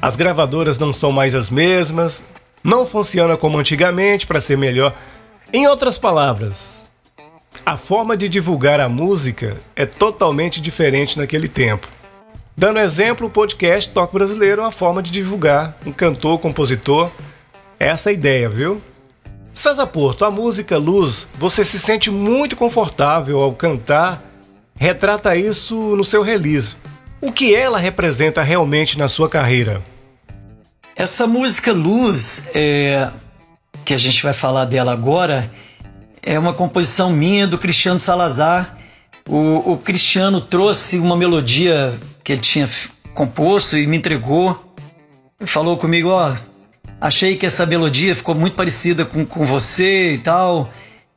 as 0.05 0.15
gravadoras 0.15 0.77
não 0.77 0.93
são 0.93 1.11
mais 1.11 1.33
as 1.33 1.49
mesmas, 1.49 2.23
não 2.63 2.85
funciona 2.85 3.35
como 3.35 3.57
antigamente 3.57 4.27
para 4.27 4.39
ser 4.39 4.55
melhor. 4.55 4.93
Em 5.51 5.67
outras 5.67 5.97
palavras, 5.97 6.83
a 7.65 7.75
forma 7.75 8.15
de 8.15 8.29
divulgar 8.29 8.79
a 8.79 8.87
música 8.87 9.57
é 9.75 9.83
totalmente 9.83 10.61
diferente 10.61 11.17
naquele 11.17 11.47
tempo. 11.47 11.87
Dando 12.57 12.79
exemplo, 12.79 13.27
o 13.27 13.29
podcast 13.29 13.91
Toque 13.91 14.13
Brasileiro 14.13 14.61
é 14.61 14.63
uma 14.63 14.71
forma 14.71 15.03
de 15.03 15.11
divulgar 15.11 15.77
um 15.85 15.91
cantor, 15.91 16.39
compositor. 16.39 17.11
Essa 17.77 18.09
é 18.09 18.11
a 18.11 18.13
ideia, 18.13 18.47
viu? 18.47 18.81
César 19.53 19.85
Porto, 19.87 20.23
a 20.23 20.31
música 20.31 20.77
Luz, 20.77 21.27
você 21.37 21.65
se 21.65 21.77
sente 21.77 22.09
muito 22.09 22.55
confortável 22.55 23.41
ao 23.41 23.53
cantar, 23.53 24.23
retrata 24.73 25.35
isso 25.35 25.97
no 25.97 26.05
seu 26.05 26.21
release. 26.21 26.75
O 27.19 27.29
que 27.29 27.53
ela 27.53 27.77
representa 27.77 28.41
realmente 28.41 28.97
na 28.97 29.09
sua 29.09 29.27
carreira? 29.27 29.83
Essa 30.95 31.27
música 31.27 31.73
Luz, 31.73 32.47
é, 32.55 33.09
que 33.83 33.93
a 33.93 33.97
gente 33.97 34.23
vai 34.23 34.33
falar 34.33 34.63
dela 34.63 34.93
agora, 34.93 35.51
é 36.23 36.39
uma 36.39 36.53
composição 36.53 37.11
minha 37.11 37.45
do 37.45 37.57
Cristiano 37.57 37.99
Salazar. 37.99 38.77
O, 39.27 39.73
o 39.73 39.77
Cristiano 39.77 40.39
trouxe 40.39 40.97
uma 40.99 41.17
melodia 41.17 41.93
que 42.25 42.31
ele 42.33 42.41
tinha 42.41 42.67
composto 43.13 43.77
e 43.77 43.85
me 43.85 43.95
entregou. 43.95 44.59
Falou 45.45 45.77
comigo: 45.77 46.09
Ó, 46.09 46.35
achei 46.99 47.37
que 47.37 47.45
essa 47.45 47.65
melodia 47.65 48.15
ficou 48.15 48.33
muito 48.33 48.55
parecida 48.55 49.05
com, 49.05 49.23
com 49.25 49.45
você 49.45 50.15
e 50.15 50.17
tal, 50.17 50.69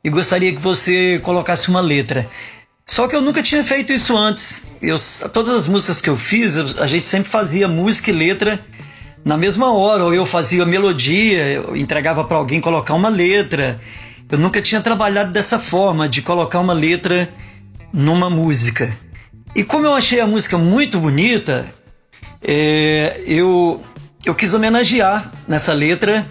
e 0.03 0.09
gostaria 0.09 0.53
que 0.53 0.61
você 0.61 1.19
colocasse 1.23 1.67
uma 1.67 1.81
letra. 1.81 2.29
Só 2.85 3.07
que 3.07 3.15
eu 3.15 3.21
nunca 3.21 3.41
tinha 3.41 3.63
feito 3.63 3.91
isso 3.91 4.15
antes. 4.15 4.65
Eu, 4.81 4.95
todas 5.33 5.53
as 5.53 5.67
músicas 5.67 5.99
que 5.99 6.09
eu 6.09 6.17
fiz, 6.17 6.57
a 6.57 6.87
gente 6.87 7.05
sempre 7.05 7.29
fazia 7.29 7.67
música 7.67 8.11
e 8.11 8.13
letra 8.13 8.63
na 9.25 9.35
mesma 9.35 9.71
hora, 9.73 10.05
ou 10.05 10.13
eu 10.13 10.25
fazia 10.25 10.65
melodia, 10.65 11.45
eu 11.47 11.75
entregava 11.75 12.23
para 12.23 12.37
alguém 12.37 12.61
colocar 12.61 12.93
uma 12.93 13.09
letra. 13.09 13.79
Eu 14.31 14.37
nunca 14.37 14.61
tinha 14.61 14.79
trabalhado 14.79 15.31
dessa 15.31 15.57
forma, 15.57 16.07
de 16.07 16.21
colocar 16.21 16.59
uma 16.59 16.73
letra 16.73 17.27
numa 17.91 18.29
música. 18.29 18.95
E 19.55 19.63
como 19.63 19.85
eu 19.85 19.93
achei 19.93 20.19
a 20.19 20.27
música 20.27 20.57
muito 20.57 20.99
bonita, 20.99 21.65
é, 22.41 23.21
eu, 23.25 23.81
eu 24.25 24.35
quis 24.35 24.53
homenagear 24.53 25.31
nessa 25.47 25.73
letra 25.73 26.25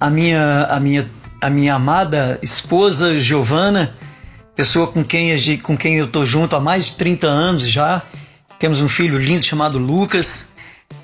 a 0.00 0.08
minha, 0.10 0.64
a 0.64 0.80
minha, 0.80 1.10
a 1.40 1.50
minha 1.50 1.74
amada 1.74 2.38
esposa 2.42 3.18
Giovana, 3.18 3.94
pessoa 4.56 4.86
com 4.86 5.04
quem, 5.04 5.58
com 5.58 5.76
quem 5.76 5.96
eu 5.96 6.06
tô 6.06 6.24
junto 6.24 6.56
há 6.56 6.60
mais 6.60 6.86
de 6.86 6.94
30 6.94 7.26
anos 7.26 7.68
já. 7.68 8.02
Temos 8.58 8.80
um 8.80 8.88
filho 8.88 9.18
lindo 9.18 9.44
chamado 9.44 9.78
Lucas. 9.78 10.52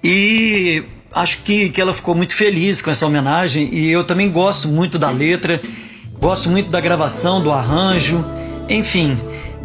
E 0.03 0.83
acho 1.12 1.38
que, 1.38 1.68
que 1.68 1.81
ela 1.81 1.92
ficou 1.92 2.14
muito 2.14 2.35
feliz 2.35 2.81
com 2.81 2.90
essa 2.90 3.07
homenagem. 3.07 3.68
E 3.73 3.90
eu 3.90 4.05
também 4.05 4.31
gosto 4.31 4.68
muito 4.68 4.99
da 4.99 5.11
letra, 5.11 5.61
gosto 6.18 6.49
muito 6.49 6.70
da 6.70 6.81
gravação, 6.81 7.42
do 7.42 7.51
arranjo. 7.51 8.25
Enfim, 8.68 9.18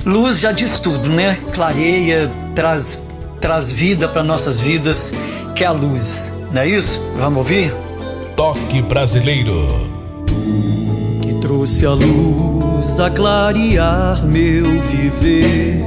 luz 0.06 0.40
já 0.40 0.52
diz 0.52 0.80
tudo, 0.80 1.10
né? 1.10 1.38
Clareia, 1.54 2.32
traz, 2.54 3.06
traz 3.42 3.72
vida 3.72 4.08
para 4.08 4.24
nossas 4.24 4.60
vidas, 4.60 5.12
que 5.56 5.64
é 5.64 5.68
a 5.68 5.72
luz. 5.72 6.32
Não 6.52 6.62
é 6.62 6.68
isso? 6.68 7.02
Vamos 7.18 7.40
ouvir? 7.40 7.74
Toque 8.36 8.82
brasileiro 8.82 9.96
trouxe 11.46 11.86
a 11.86 11.92
luz 11.92 13.00
a 13.00 13.10
clarear 13.10 14.26
meu 14.26 14.82
viver. 14.82 15.80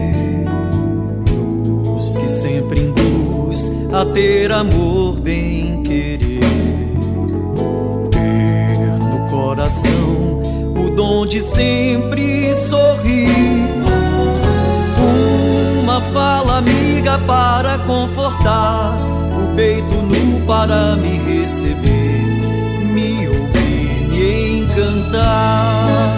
Luz 1.29 2.17
que 2.17 2.29
sempre 2.29 2.81
induz 2.81 3.71
a 3.93 4.05
ter 4.07 4.53
amor, 4.53 5.19
bem 5.19 5.83
querer. 5.83 6.41
Ter 8.11 8.99
no 8.99 9.29
coração 9.29 10.43
o 10.77 10.91
dom 10.95 11.27
de 11.27 11.41
sempre 11.41 12.55
sorrir. 12.55 13.78
Fala 16.13 16.59
amiga 16.59 17.19
para 17.27 17.79
confortar, 17.81 18.97
o 19.37 19.55
peito 19.55 19.95
nu 19.97 20.41
para 20.47 20.97
me 20.97 21.19
receber, 21.19 22.25
me 22.93 23.29
ouvir, 23.29 24.09
me 24.09 24.61
encantar. 24.61 26.17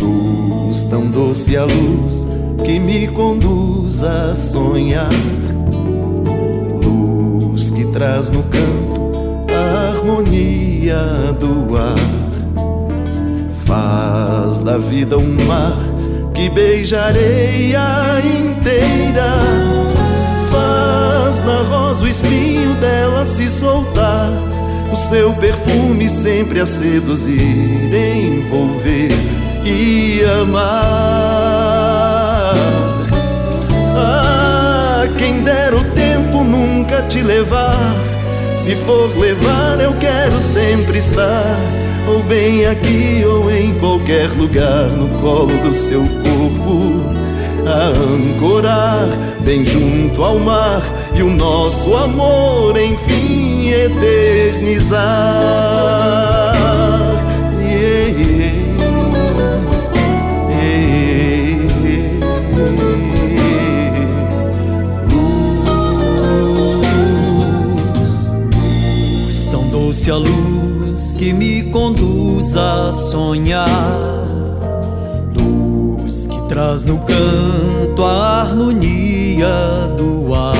Luz 0.00 0.82
tão 0.84 1.06
doce 1.06 1.56
a 1.56 1.64
luz 1.64 2.26
que 2.64 2.78
me 2.80 3.06
conduz 3.08 4.02
a 4.02 4.34
sonhar. 4.34 5.08
Traz 7.96 8.28
no 8.28 8.42
canto 8.42 9.46
a 9.50 9.88
harmonia 9.88 11.32
do 11.40 11.74
ar 11.78 11.94
Faz 13.64 14.60
da 14.60 14.76
vida 14.76 15.16
um 15.16 15.34
mar 15.46 15.78
que 16.34 16.50
beija 16.50 17.00
a 17.00 17.06
areia 17.06 18.20
inteira. 18.20 19.32
Faz 20.50 21.42
na 21.42 21.62
rosa 21.62 22.04
o 22.04 22.08
espinho 22.08 22.74
dela 22.74 23.24
se 23.24 23.48
soltar. 23.48 24.30
O 24.92 24.96
seu 25.08 25.32
perfume 25.32 26.06
sempre 26.10 26.60
a 26.60 26.66
seduzir, 26.66 27.40
envolver 27.94 29.08
e 29.64 30.22
amar. 30.42 30.66
Ah, 33.96 34.35
quem 35.26 35.42
dera 35.42 35.76
o 35.76 35.82
tempo 35.86 36.44
nunca 36.44 37.02
te 37.02 37.20
levar 37.20 37.96
Se 38.54 38.76
for 38.76 39.18
levar, 39.18 39.80
eu 39.80 39.92
quero 39.94 40.38
sempre 40.40 40.98
estar, 40.98 41.58
ou 42.08 42.22
bem 42.22 42.64
aqui 42.66 43.24
ou 43.24 43.50
em 43.50 43.74
qualquer 43.74 44.28
lugar, 44.30 44.88
no 44.90 45.08
colo 45.20 45.56
do 45.58 45.72
seu 45.72 46.00
corpo, 46.00 47.04
a 47.64 47.88
ancorar 47.88 49.08
bem 49.40 49.64
junto 49.64 50.24
ao 50.24 50.38
mar 50.38 50.82
e 51.14 51.22
o 51.22 51.30
nosso 51.30 51.94
amor 51.94 52.76
enfim 52.76 53.68
eternizar. 53.68 54.96
Se 70.06 70.12
a 70.12 70.14
luz 70.14 71.16
que 71.18 71.32
me 71.32 71.64
conduz 71.64 72.56
a 72.56 72.92
sonhar, 72.92 73.66
luz 75.34 76.28
que 76.28 76.40
traz 76.48 76.84
no 76.84 76.98
canto 76.98 78.04
a 78.04 78.42
harmonia 78.42 79.48
do 79.96 80.32
ar, 80.32 80.54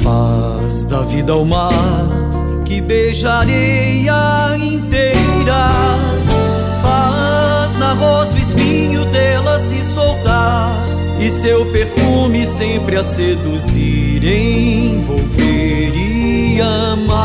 faz 0.00 0.84
da 0.84 1.00
vida 1.00 1.34
o 1.34 1.44
mar 1.44 1.82
que 2.64 2.80
beija 2.80 3.40
a 3.40 4.56
inteira, 4.56 5.68
faz 6.82 7.76
na 7.78 7.94
rosa 7.94 8.36
o 8.36 8.38
espinho 8.38 9.04
dela 9.06 9.58
se 9.58 9.82
soltar 9.92 10.70
e 11.18 11.28
seu 11.28 11.66
perfume 11.72 12.46
sempre 12.46 12.96
a 12.96 13.02
seduzir, 13.02 14.22
envolver 14.24 16.01
e 16.52 16.60
amar. 16.60 17.18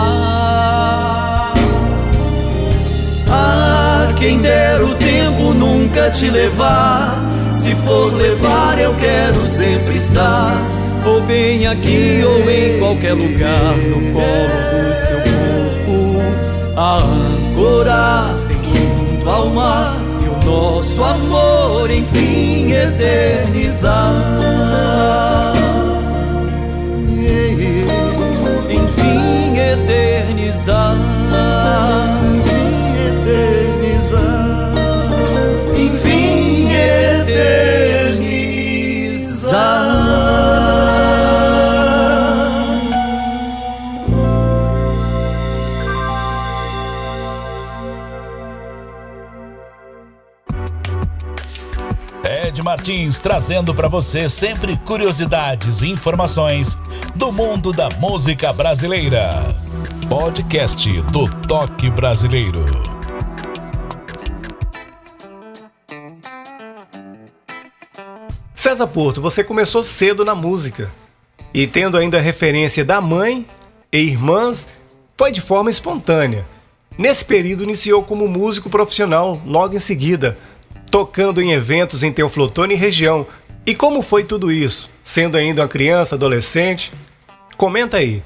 Ah, 3.29 4.07
quem 4.15 4.39
der 4.41 4.81
o 4.81 4.95
tempo 4.95 5.53
nunca 5.53 6.09
te 6.09 6.29
levar. 6.29 7.21
Se 7.51 7.75
for 7.75 8.13
levar, 8.13 8.79
eu 8.79 8.93
quero 8.95 9.45
sempre 9.45 9.97
estar. 9.97 10.55
Ou 11.05 11.21
bem 11.21 11.67
aqui 11.67 12.23
ou 12.25 12.49
em 12.49 12.79
qualquer 12.79 13.13
lugar, 13.13 13.75
no 13.77 14.11
colo 14.13 14.57
do 14.71 14.93
seu 14.93 15.17
corpo, 15.17 16.21
a 16.75 16.97
ancorar 16.97 18.35
junto 18.63 19.29
ao 19.29 19.49
mar 19.49 20.07
nosso 20.47 21.03
amor 21.03 21.91
enfim 21.91 22.71
eternizar. 22.71 23.93
Eternizar. 29.73 30.95
Enfim 32.35 32.67
eternizar. 33.07 34.71
Enfim 35.75 36.69
eternizar. 36.71 37.67
Martins 52.67 53.17
trazendo 53.17 53.73
para 53.73 53.87
você 53.87 54.27
sempre 54.27 54.75
curiosidades 54.77 55.81
e 55.81 55.87
informações 55.87 56.77
do 57.17 57.31
mundo 57.31 57.73
da 57.73 57.89
música 57.97 58.53
brasileira. 58.53 59.43
Podcast 60.07 61.01
do 61.11 61.27
Toque 61.47 61.89
Brasileiro. 61.89 62.63
César 68.53 68.85
Porto, 68.85 69.19
você 69.19 69.43
começou 69.43 69.81
cedo 69.81 70.23
na 70.23 70.35
música 70.35 70.91
e 71.51 71.65
tendo 71.65 71.97
ainda 71.97 72.19
a 72.19 72.21
referência 72.21 72.85
da 72.85 73.01
mãe 73.01 73.47
e 73.91 73.97
irmãs, 73.97 74.67
foi 75.17 75.31
de 75.31 75.41
forma 75.41 75.71
espontânea. 75.71 76.45
Nesse 76.99 77.25
período 77.25 77.63
iniciou 77.63 78.03
como 78.03 78.27
músico 78.27 78.69
profissional 78.69 79.41
logo 79.43 79.75
em 79.75 79.79
seguida, 79.79 80.37
tocando 80.91 81.41
em 81.41 81.51
eventos 81.51 82.03
em 82.03 82.11
Teoflotone 82.11 82.75
e 82.75 82.77
região. 82.77 83.25
E 83.65 83.73
como 83.73 84.03
foi 84.03 84.23
tudo 84.23 84.51
isso? 84.51 84.87
Sendo 85.03 85.35
ainda 85.35 85.63
uma 85.63 85.67
criança, 85.67 86.13
adolescente? 86.13 86.91
Comenta 87.57 87.97
aí. 87.97 88.21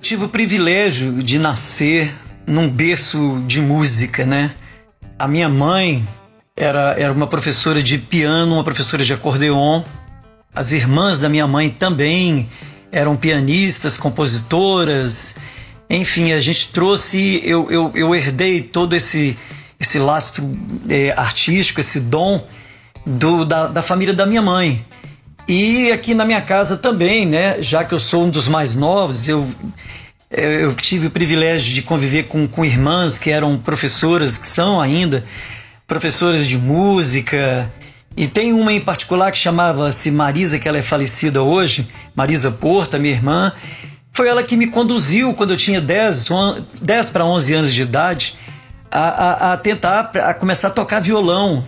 Tive 0.00 0.24
o 0.24 0.28
privilégio 0.30 1.22
de 1.22 1.38
nascer 1.38 2.10
num 2.46 2.66
berço 2.66 3.44
de 3.46 3.60
música, 3.60 4.24
né? 4.24 4.54
A 5.18 5.28
minha 5.28 5.48
mãe 5.48 6.02
era, 6.56 6.94
era 6.98 7.12
uma 7.12 7.26
professora 7.26 7.82
de 7.82 7.98
piano, 7.98 8.54
uma 8.54 8.64
professora 8.64 9.04
de 9.04 9.12
acordeon. 9.12 9.82
As 10.54 10.72
irmãs 10.72 11.18
da 11.18 11.28
minha 11.28 11.46
mãe 11.46 11.68
também 11.68 12.48
eram 12.90 13.14
pianistas, 13.14 13.98
compositoras. 13.98 15.36
Enfim, 15.90 16.32
a 16.32 16.40
gente 16.40 16.70
trouxe, 16.72 17.42
eu, 17.44 17.70
eu, 17.70 17.92
eu 17.94 18.14
herdei 18.14 18.62
todo 18.62 18.96
esse, 18.96 19.36
esse 19.78 19.98
lastro 19.98 20.50
é, 20.88 21.12
artístico, 21.14 21.80
esse 21.80 22.00
dom 22.00 22.42
do, 23.04 23.44
da, 23.44 23.66
da 23.66 23.82
família 23.82 24.14
da 24.14 24.24
minha 24.24 24.40
mãe. 24.40 24.82
E 25.48 25.90
aqui 25.90 26.12
na 26.12 26.26
minha 26.26 26.42
casa 26.42 26.76
também, 26.76 27.24
né? 27.24 27.62
Já 27.62 27.82
que 27.82 27.94
eu 27.94 27.98
sou 27.98 28.24
um 28.24 28.28
dos 28.28 28.48
mais 28.48 28.76
novos, 28.76 29.26
eu, 29.28 29.48
eu 30.30 30.74
tive 30.74 31.06
o 31.06 31.10
privilégio 31.10 31.74
de 31.74 31.80
conviver 31.80 32.24
com, 32.24 32.46
com 32.46 32.66
irmãs 32.66 33.18
que 33.18 33.30
eram 33.30 33.56
professoras, 33.56 34.36
que 34.36 34.46
são 34.46 34.78
ainda 34.78 35.24
professoras 35.86 36.46
de 36.46 36.58
música. 36.58 37.72
E 38.14 38.28
tem 38.28 38.52
uma 38.52 38.74
em 38.74 38.80
particular 38.80 39.32
que 39.32 39.38
chamava-se 39.38 40.10
Marisa, 40.10 40.58
que 40.58 40.68
ela 40.68 40.76
é 40.76 40.82
falecida 40.82 41.42
hoje, 41.42 41.88
Marisa 42.14 42.50
Porta, 42.50 42.98
minha 42.98 43.14
irmã. 43.14 43.50
Foi 44.12 44.28
ela 44.28 44.42
que 44.42 44.54
me 44.54 44.66
conduziu 44.66 45.32
quando 45.32 45.52
eu 45.52 45.56
tinha 45.56 45.80
10, 45.80 46.28
10 46.82 47.10
para 47.10 47.24
11 47.24 47.54
anos 47.54 47.72
de 47.72 47.80
idade 47.80 48.36
a, 48.90 49.00
a, 49.00 49.52
a 49.54 49.56
tentar 49.56 50.10
a 50.14 50.34
começar 50.34 50.68
a 50.68 50.72
tocar 50.72 51.00
violão. 51.00 51.64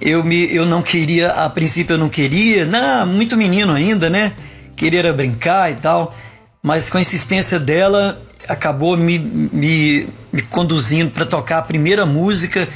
Eu, 0.00 0.24
me, 0.24 0.52
eu 0.52 0.64
não 0.64 0.82
queria, 0.82 1.28
a 1.28 1.50
princípio 1.50 1.94
eu 1.94 1.98
não 1.98 2.08
queria, 2.08 2.64
não, 2.64 3.06
muito 3.06 3.36
menino 3.36 3.72
ainda, 3.72 4.08
né? 4.08 4.32
Queria 4.74 5.12
brincar 5.12 5.70
e 5.70 5.76
tal, 5.76 6.14
mas 6.62 6.88
com 6.88 6.98
a 6.98 7.00
insistência 7.00 7.60
dela 7.60 8.20
acabou 8.48 8.96
me, 8.96 9.18
me, 9.18 10.08
me 10.32 10.42
conduzindo 10.42 11.10
para 11.10 11.26
tocar 11.26 11.58
a 11.58 11.62
primeira 11.62 12.06
música. 12.06 12.68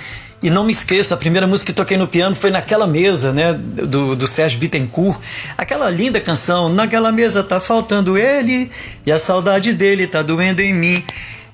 E 0.42 0.50
não 0.50 0.64
me 0.64 0.70
esqueça, 0.70 1.14
a 1.14 1.16
primeira 1.16 1.46
música 1.46 1.72
que 1.72 1.76
toquei 1.76 1.96
no 1.96 2.06
piano 2.06 2.36
foi 2.36 2.50
naquela 2.50 2.86
mesa, 2.86 3.32
né, 3.32 3.54
do, 3.54 4.14
do 4.14 4.26
Sérgio 4.26 4.60
Bittencourt. 4.60 5.18
Aquela 5.56 5.88
linda 5.88 6.20
canção, 6.20 6.68
naquela 6.68 7.10
mesa 7.10 7.42
tá 7.42 7.58
faltando 7.58 8.18
ele 8.18 8.70
e 9.04 9.10
a 9.10 9.18
saudade 9.18 9.72
dele 9.72 10.06
tá 10.06 10.20
doendo 10.20 10.60
em 10.60 10.74
mim. 10.74 11.02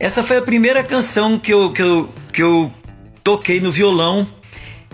Essa 0.00 0.22
foi 0.22 0.38
a 0.38 0.42
primeira 0.42 0.82
canção 0.82 1.38
que 1.38 1.52
eu, 1.52 1.70
que 1.70 1.80
eu, 1.80 2.08
que 2.32 2.42
eu 2.42 2.72
toquei 3.22 3.60
no 3.60 3.70
violão. 3.70 4.26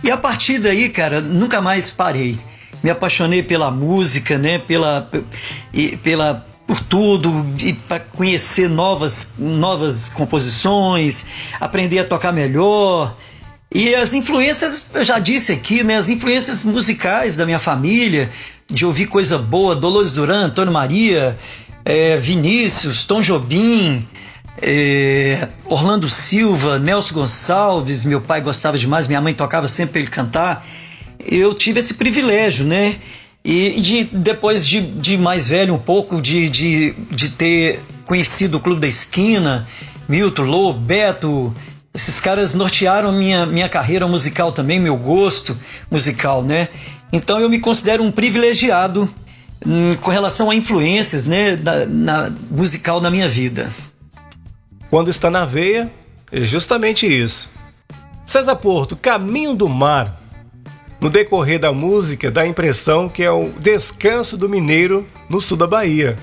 E 0.03 0.11
a 0.11 0.17
partir 0.17 0.59
daí, 0.59 0.89
cara, 0.89 1.21
nunca 1.21 1.61
mais 1.61 1.91
parei. 1.91 2.39
Me 2.83 2.91
apaixonei 2.91 3.43
pela 3.43 3.71
música, 3.71 4.39
né? 4.39 4.59
Pela, 4.59 5.11
e, 5.73 5.97
pela 5.97 6.47
por 6.69 6.81
tudo 6.81 7.31
e 7.61 7.73
para 7.73 7.99
conhecer 7.99 8.69
novas, 8.69 9.33
novas 9.39 10.11
composições, 10.11 11.25
aprender 11.59 12.01
a 12.01 12.05
tocar 12.05 12.31
melhor. 12.31 13.17
E 13.75 13.95
as 13.95 14.13
influências, 14.13 14.91
eu 14.95 15.03
já 15.03 15.19
disse 15.19 15.51
aqui, 15.51 15.83
né? 15.83 15.97
As 15.97 16.11
influências 16.11 16.65
musicais 16.65 17.37
da 17.37 17.47
minha 17.47 17.59
família, 17.59 18.31
de 18.71 18.85
ouvir 18.85 19.07
coisa 19.07 19.39
boa, 19.39 19.75
Dolores 19.75 20.15
Duran, 20.15 20.47
Antônio 20.47 20.73
Maria, 20.73 21.39
é, 21.85 22.19
Vinícius, 22.19 23.05
Tom 23.05 23.23
Jobim, 23.23 24.07
é, 24.61 25.49
Orlando 25.65 26.09
Silva, 26.09 26.79
Nelson 26.79 27.15
Gonçalves, 27.15 28.05
meu 28.05 28.21
pai 28.21 28.41
gostava 28.41 28.79
demais, 28.79 29.07
minha 29.07 29.21
mãe 29.21 29.35
tocava 29.35 29.69
sempre 29.69 29.93
para 29.93 30.01
ele 30.01 30.11
cantar. 30.11 30.67
Eu 31.19 31.55
tive 31.55 31.81
esse 31.81 31.95
privilégio, 31.95 32.65
né? 32.65 32.97
E 33.45 33.81
de, 33.81 34.05
depois 34.05 34.67
de, 34.67 34.81
de 34.81 35.17
mais 35.17 35.49
velho 35.49 35.75
um 35.75 35.79
pouco, 35.79 36.21
de, 36.21 36.49
de, 36.49 36.93
de 37.11 37.31
ter 37.31 37.81
conhecido 38.05 38.57
o 38.57 38.61
Clube 38.61 38.81
da 38.81 38.89
Esquina, 38.89 39.67
Milton, 40.09 40.43
Lô, 40.43 40.73
Beto, 40.73 41.55
esses 41.95 42.21
caras 42.21 42.55
nortearam 42.55 43.13
minha, 43.13 43.47
minha 43.47 43.69
carreira 43.69 44.07
musical 44.07 44.53
também, 44.53 44.79
meu 44.79 44.97
gosto 44.97 45.57
musical, 45.91 46.43
né? 46.43 46.69
Então 47.13 47.41
eu 47.41 47.49
me 47.49 47.59
considero 47.59 48.03
um 48.03 48.11
privilegiado 48.11 49.09
hum, 49.65 49.95
com 50.01 50.11
relação 50.11 50.51
a 50.51 50.55
influências 50.55 51.27
né, 51.27 51.57
da, 51.57 51.87
na, 51.87 52.31
musical 52.51 53.01
na 53.01 53.11
minha 53.11 53.29
vida. 53.29 53.71
Quando 54.91 55.11
está 55.11 55.31
na 55.31 55.45
veia, 55.45 55.91
é 56.33 56.41
justamente 56.41 57.07
isso. 57.07 57.49
César 58.25 58.57
Porto, 58.57 58.97
Caminho 58.97 59.55
do 59.55 59.69
Mar. 59.69 60.21
No 61.01 61.09
decorrer 61.09 61.59
da 61.61 61.73
música, 61.73 62.31
dá 62.31 62.41
a 62.43 62.47
impressão 62.47 63.09
que 63.09 63.23
é 63.23 63.31
o 63.31 63.51
descanso 63.61 64.37
do 64.37 64.49
mineiro 64.49 65.07
no 65.29 65.41
sul 65.41 65.57
da 65.57 65.67
Bahia. 65.67 66.17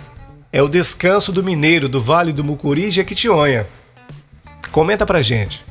é 0.55 0.61
o 0.61 0.69
Descanso 0.69 1.33
do 1.33 1.43
Mineiro, 1.43 1.89
do 1.89 1.99
Vale 1.99 2.31
do 2.31 2.41
Mucuri, 2.41 2.89
Jequitinhonha. 2.89 3.67
Comenta 4.71 5.05
pra 5.05 5.21
gente. 5.21 5.65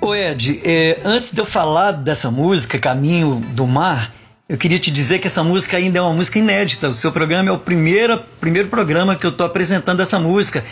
Ô 0.00 0.12
Ed, 0.12 0.60
é, 0.64 0.98
antes 1.04 1.32
de 1.32 1.40
eu 1.40 1.46
falar 1.46 1.92
dessa 1.92 2.28
música, 2.28 2.76
Caminho 2.76 3.36
do 3.54 3.68
Mar, 3.68 4.12
eu 4.48 4.56
queria 4.58 4.80
te 4.80 4.90
dizer 4.90 5.20
que 5.20 5.28
essa 5.28 5.44
música 5.44 5.76
ainda 5.76 6.00
é 6.00 6.02
uma 6.02 6.12
música 6.12 6.40
inédita. 6.40 6.88
O 6.88 6.92
seu 6.92 7.12
programa 7.12 7.50
é 7.50 7.52
o 7.52 7.58
primeiro, 7.58 8.20
primeiro 8.40 8.68
programa 8.68 9.14
que 9.14 9.24
eu 9.24 9.30
estou 9.30 9.46
apresentando 9.46 10.00
essa 10.00 10.18
música. 10.18 10.64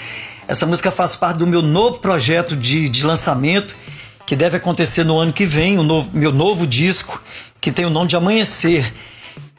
Essa 0.48 0.66
música 0.66 0.90
faz 0.90 1.16
parte 1.16 1.38
do 1.38 1.46
meu 1.46 1.62
novo 1.62 1.98
projeto 2.00 2.56
de, 2.56 2.88
de 2.88 3.04
lançamento, 3.04 3.76
que 4.24 4.37
deve 4.37 4.56
acontecer 4.56 5.04
no 5.04 5.18
ano 5.18 5.32
que 5.32 5.44
vem, 5.44 5.78
o 5.78 5.82
novo, 5.82 6.11
meu 6.12 6.32
novo 6.32 6.66
disco, 6.66 7.22
que 7.61 7.72
tem 7.72 7.85
o 7.85 7.90
nome 7.90 8.09
de 8.09 8.16
Amanhecer. 8.16 8.92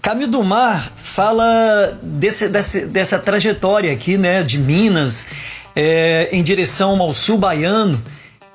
Caminho 0.02 0.30
do 0.30 0.43
Mar 0.43 0.80
fala 0.95 1.97
desse, 2.02 2.47
desse, 2.47 2.86
dessa 2.86 3.19
trajetória 3.19 3.91
aqui, 3.91 4.17
né, 4.17 4.43
de 4.43 4.58
Minas, 4.60 5.28
é, 5.76 6.30
em 6.32 6.41
direção 6.43 7.02
ao 7.02 7.13
sul 7.13 7.38
baiano 7.38 8.02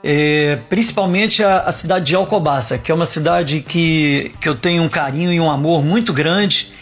é, 0.02 0.58
principalmente 0.68 1.44
a, 1.44 1.60
a, 1.60 1.72
cidade 1.72 2.06
de 2.06 2.16
Alcobaça, 2.16 2.76
que 2.76 2.90
é 2.90 2.94
uma 2.94 3.06
cidade 3.06 3.60
que, 3.60 4.34
que 4.40 4.48
eu 4.48 4.54
tenho 4.54 4.82
um 4.82 4.88
carinho 4.88 5.32
e 5.32 5.38
um 5.38 5.50
amor 5.50 5.84
muito 5.84 6.12
grande. 6.12 6.72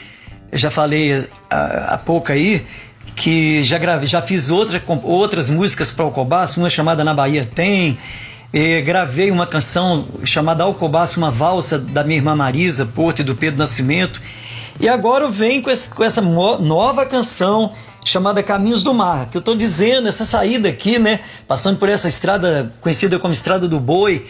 Eu 0.50 0.58
já 0.58 0.70
falei 0.70 1.28
há, 1.50 1.98
pouco 1.98 2.32
aí 2.32 2.64
que 3.20 3.62
já, 3.62 3.76
grave, 3.76 4.06
já 4.06 4.22
fiz 4.22 4.50
outra, 4.50 4.82
outras 5.02 5.50
músicas 5.50 5.92
para 5.92 6.06
Alcobaça, 6.06 6.58
uma 6.58 6.70
chamada 6.70 7.04
Na 7.04 7.12
Bahia 7.12 7.44
Tem. 7.44 7.98
É, 8.50 8.80
gravei 8.80 9.30
uma 9.30 9.46
canção 9.46 10.08
chamada 10.24 10.64
Alcobaça, 10.64 11.18
uma 11.18 11.30
valsa 11.30 11.78
da 11.78 12.02
minha 12.02 12.16
irmã 12.16 12.34
Marisa 12.34 12.86
Porto 12.86 13.20
e 13.20 13.22
do 13.22 13.36
Pedro 13.36 13.58
Nascimento. 13.58 14.22
E 14.80 14.88
agora 14.88 15.28
venho 15.28 15.62
com, 15.62 15.70
esse, 15.70 15.90
com 15.90 16.02
essa 16.02 16.22
nova 16.22 17.04
canção 17.04 17.72
chamada 18.02 18.42
Caminhos 18.42 18.82
do 18.82 18.94
Mar, 18.94 19.28
que 19.28 19.36
eu 19.36 19.40
estou 19.40 19.54
dizendo, 19.54 20.08
essa 20.08 20.24
saída 20.24 20.70
aqui, 20.70 20.98
né? 20.98 21.20
Passando 21.46 21.76
por 21.76 21.90
essa 21.90 22.08
estrada 22.08 22.72
conhecida 22.80 23.18
como 23.18 23.34
Estrada 23.34 23.68
do 23.68 23.78
Boi, 23.78 24.24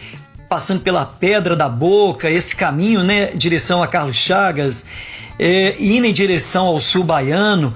passando 0.49 0.81
pela 0.81 1.05
Pedra 1.05 1.55
da 1.55 1.69
Boca, 1.69 2.29
esse 2.29 2.53
caminho, 2.57 3.01
né? 3.03 3.27
Direção 3.27 3.81
a 3.81 3.87
Carlos 3.87 4.17
Chagas, 4.17 4.85
é, 5.39 5.77
indo 5.79 6.05
em 6.05 6.11
direção 6.11 6.65
ao 6.65 6.79
sul 6.81 7.05
baiano. 7.05 7.73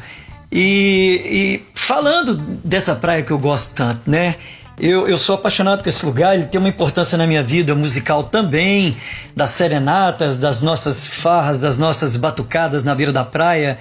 E, 0.58 1.22
e 1.26 1.65
falando 1.76 2.34
dessa 2.63 2.96
praia 2.96 3.22
que 3.22 3.32
eu 3.32 3.38
gosto 3.38 3.76
tanto, 3.76 4.10
né? 4.10 4.36
Eu, 4.80 5.06
eu, 5.06 5.18
sou 5.18 5.36
apaixonado 5.36 5.84
por 5.84 5.89
esse 5.89 6.06
lugar, 6.06 6.34
ele 6.34 6.46
tem 6.46 6.60
uma 6.60 6.70
importância 6.70 7.18
na 7.18 7.28
minha 7.28 7.44
vida 7.44 7.76
musical 7.76 8.24
também, 8.24 8.96
das 9.36 9.50
serenatas, 9.50 10.38
das 10.38 10.62
nossas 10.62 11.08
farras, 11.08 11.60
das 11.60 11.78
nossas 11.78 12.15
batucadas 12.15 12.86
na 12.86 12.96
beira 12.96 13.12
da 13.12 13.26
praia. 13.26 13.78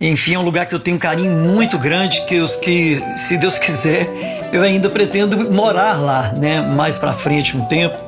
Enfim, 0.00 0.34
é 0.34 0.38
um 0.38 0.42
lugar 0.42 0.64
que 0.64 0.74
eu 0.74 0.80
tenho 0.80 0.96
um 0.96 1.00
carinho 1.00 1.32
muito 1.32 1.78
grande, 1.78 2.24
que, 2.24 2.40
os, 2.40 2.56
que 2.56 2.96
se 3.18 3.36
Deus 3.36 3.58
quiser, 3.58 4.08
eu 4.54 4.62
ainda 4.62 4.88
pretendo 4.88 5.52
morar 5.52 6.00
lá, 6.00 6.32
né? 6.32 6.62
Mais 6.62 6.98
para 6.98 7.12
frente 7.12 7.54
um 7.54 7.66
tempo. 7.66 7.98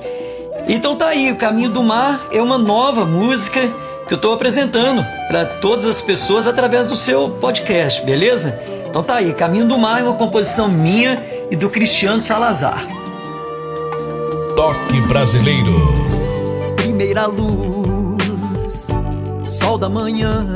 Então 0.67 0.97
tá 0.97 1.09
aí, 1.09 1.31
o 1.31 1.37
Caminho 1.37 1.69
do 1.69 1.83
Mar 1.83 2.19
é 2.33 2.41
uma 2.41 2.57
nova 2.57 3.05
música 3.05 3.61
que 4.09 4.15
eu 4.15 4.17
estou 4.17 4.33
apresentando 4.33 5.05
para 5.29 5.45
todas 5.45 5.85
as 5.85 6.01
pessoas 6.01 6.47
através 6.47 6.87
do 6.87 6.97
seu 6.97 7.29
podcast, 7.29 8.03
beleza? 8.07 8.59
Então 8.89 9.03
tá 9.03 9.17
aí, 9.17 9.35
Caminho 9.35 9.69
do 9.69 9.77
Mar 9.77 10.01
é 10.01 10.03
uma 10.03 10.15
composição 10.15 10.67
minha 10.67 11.23
e 11.51 11.57
do 11.57 11.69
Cristiano 11.69 12.23
Salazar. 12.23 12.81
Toque 14.57 15.01
brasileiro. 15.03 15.75
Primeira 16.77 17.27
luz, 17.27 18.89
sol 19.45 19.77
da 19.77 19.91
manhã 19.91 20.47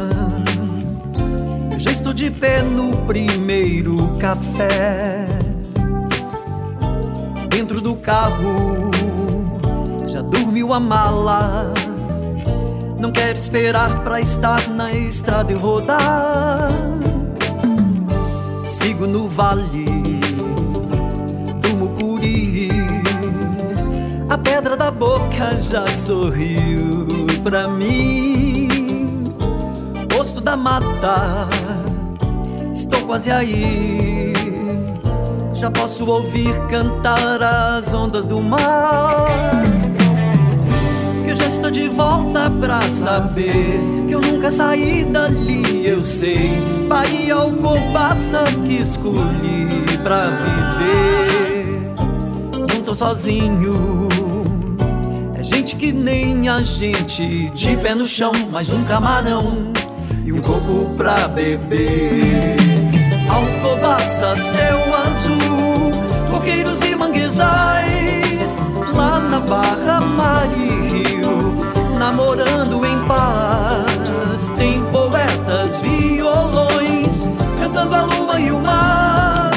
já 1.76 1.90
estou 1.90 2.14
de 2.14 2.30
pé 2.30 2.62
no 2.62 2.96
primeiro 3.06 4.16
café. 4.18 5.26
Dentro 7.50 7.82
do 7.82 7.96
carro 7.96 8.90
já 10.06 10.22
dormiu 10.22 10.72
a 10.72 10.80
mala. 10.80 11.91
Não 13.02 13.10
quero 13.10 13.34
esperar 13.36 14.04
pra 14.04 14.20
estar 14.20 14.68
na 14.68 14.92
estrada 14.92 15.50
e 15.50 15.56
rodar. 15.56 16.68
Sigo 18.64 19.08
no 19.08 19.26
vale 19.26 20.20
do 21.60 21.76
Mucuri. 21.76 22.68
A 24.30 24.38
pedra 24.38 24.76
da 24.76 24.92
boca 24.92 25.58
já 25.58 25.84
sorriu 25.88 27.26
pra 27.42 27.66
mim. 27.66 28.68
Posto 30.08 30.40
da 30.40 30.56
mata 30.56 31.48
estou 32.72 33.00
quase 33.00 33.32
aí. 33.32 34.32
Já 35.52 35.72
posso 35.72 36.06
ouvir 36.06 36.56
cantar 36.68 37.42
as 37.42 37.92
ondas 37.92 38.28
do 38.28 38.40
mar. 38.40 39.81
Que 41.24 41.30
eu 41.30 41.36
já 41.36 41.46
estou 41.46 41.70
de 41.70 41.88
volta 41.88 42.50
pra 42.60 42.80
saber 42.82 43.80
que 44.08 44.14
eu 44.14 44.20
nunca 44.20 44.50
saí 44.50 45.04
dali, 45.04 45.86
eu 45.86 46.02
sei. 46.02 46.60
Bahia 46.88 47.34
Alcobaça 47.36 48.44
que 48.66 48.74
escolhi 48.74 49.98
pra 50.02 50.26
viver. 50.26 51.94
Não 52.52 52.82
tô 52.82 52.94
sozinho. 52.94 54.08
É 55.34 55.42
gente 55.42 55.76
que 55.76 55.92
nem 55.92 56.48
a 56.48 56.60
gente, 56.62 57.50
de 57.50 57.76
pé 57.78 57.94
no 57.94 58.04
chão, 58.04 58.32
mas 58.50 58.70
um 58.70 58.84
camarão 58.84 59.72
e 60.24 60.32
um 60.32 60.40
coco 60.40 60.94
pra 60.96 61.28
beber. 61.28 62.56
Alcobaça, 63.30 64.34
céu 64.34 64.80
azul, 64.94 65.92
coqueiros 66.30 66.82
e 66.82 66.91
Barra 69.42 70.00
Mar 70.00 70.48
e 70.56 70.88
Rio, 70.88 71.54
namorando 71.98 72.84
em 72.84 72.98
paz. 73.04 74.52
Tem 74.56 74.82
poetas, 74.86 75.80
violões, 75.80 77.30
cantando 77.60 77.94
a 77.94 78.02
lua 78.02 78.40
e 78.40 78.50
o 78.50 78.60
mar. 78.60 79.50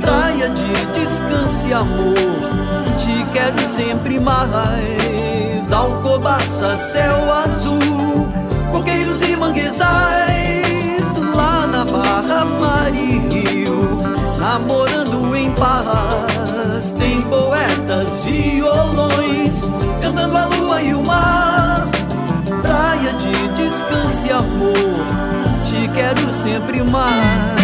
Praia 0.00 0.50
de 0.50 0.86
descanso 0.92 1.68
e 1.68 1.72
amor, 1.72 2.14
te 2.96 3.24
quero 3.32 3.66
sempre 3.66 4.20
mais. 4.20 5.72
Alcobaça, 5.72 6.76
céu 6.76 7.32
azul 7.32 8.14
coqueiros 8.74 9.22
e 9.22 9.36
manguezais, 9.36 10.98
lá 11.32 11.64
na 11.66 11.84
Barra 11.84 12.44
Mar 12.44 12.92
e 12.92 13.18
Rio, 13.18 14.00
namorando 14.44 15.34
em 15.34 15.50
paz. 15.52 16.92
Tem 16.98 17.22
poetas, 17.22 18.24
violões, 18.24 19.72
cantando 20.02 20.36
a 20.36 20.44
lua 20.44 20.82
e 20.82 20.94
o 20.94 21.02
mar. 21.02 21.88
Praia 22.60 23.14
de 23.14 23.48
descanso 23.54 24.28
e 24.28 24.32
amor, 24.32 24.74
te 25.64 25.88
quero 25.94 26.30
sempre 26.30 26.82
mais. 26.82 27.63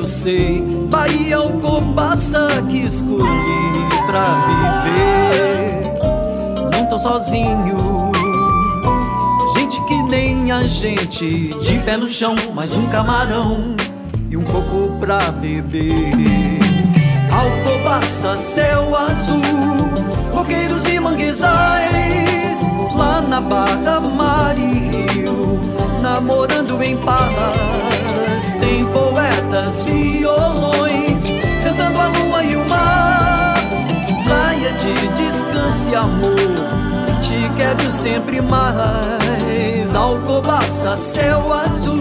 Eu 0.00 0.06
sei. 0.06 0.62
Bahia 0.88 1.36
Alcobaça 1.36 2.48
que 2.70 2.78
escolhi 2.86 3.88
pra 4.06 4.40
viver. 4.46 5.98
Não 6.72 6.86
tô 6.86 6.98
sozinho, 6.98 8.10
gente 9.54 9.78
que 9.84 10.02
nem 10.04 10.50
a 10.50 10.66
gente, 10.66 11.48
de 11.54 11.78
pé 11.80 11.98
no 11.98 12.08
chão, 12.08 12.34
mais 12.54 12.74
um 12.76 12.90
camarão 12.90 13.76
e 14.30 14.36
um 14.38 14.44
coco 14.44 14.98
pra 14.98 15.30
beber. 15.30 16.58
Alcobaça, 17.30 18.38
céu 18.38 18.96
azul, 18.96 19.42
roqueiros 20.32 20.88
e 20.88 20.98
manguezais, 20.98 22.58
lá 22.96 23.20
na 23.20 23.40
Barra 23.40 24.00
Mar 24.00 24.56
e 24.58 25.10
Rio 25.12 25.60
namorando 26.00 26.82
em 26.82 26.96
paz. 26.96 28.54
Tem 28.58 28.84
cornetas, 29.50 29.82
violões, 29.82 31.26
cantando 31.64 32.00
a 32.00 32.08
lua 32.08 32.44
e 32.44 32.56
o 32.56 32.68
mar. 32.68 33.54
Praia 34.24 34.72
de 34.74 35.08
descanso 35.08 35.90
e 35.90 35.94
amor, 35.94 36.38
te 37.20 37.50
quero 37.56 37.90
sempre 37.90 38.40
mais. 38.40 39.94
Alcobaça, 39.94 40.96
céu 40.96 41.52
azul, 41.52 42.00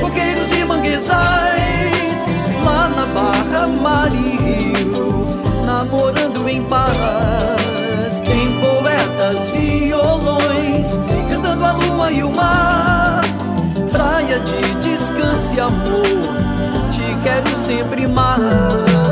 coqueiros 0.00 0.52
e 0.52 0.64
manguezais. 0.64 2.26
Lá 2.64 2.88
na 2.88 3.06
barra, 3.06 3.68
mar 3.68 4.10
e 4.12 4.74
rio, 4.74 5.28
namorando 5.64 6.48
em 6.48 6.64
paz. 6.64 8.20
Tem 8.20 8.60
poetas, 8.60 9.50
violões, 9.50 11.00
cantando 11.30 11.64
a 11.64 11.72
lua 11.72 12.10
e 12.10 12.22
o 12.24 12.32
mar 12.32 13.27
Praia 13.98 14.38
de 14.38 14.76
descanso 14.76 15.56
e 15.56 15.60
amor, 15.60 16.04
te 16.88 17.02
quero 17.24 17.58
sempre 17.58 18.06
mais. 18.06 19.07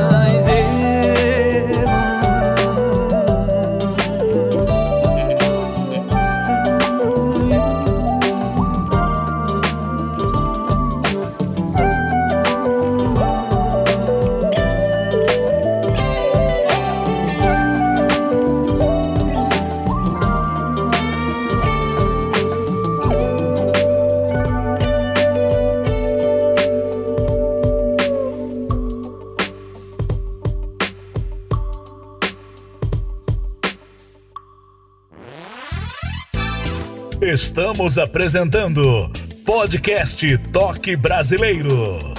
Estamos 37.87 37.99
apresentando 37.99 39.09
Podcast 39.44 40.38
Toque 40.53 40.96
Brasileiro. 40.96 42.14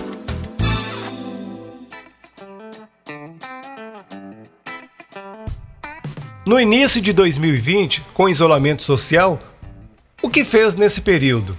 No 6.46 6.58
início 6.58 7.02
de 7.02 7.12
2020, 7.12 8.02
com 8.14 8.30
isolamento 8.30 8.82
social, 8.82 9.42
o 10.24 10.30
que 10.30 10.46
fez 10.46 10.78
nesse 10.78 11.02
período? 11.02 11.58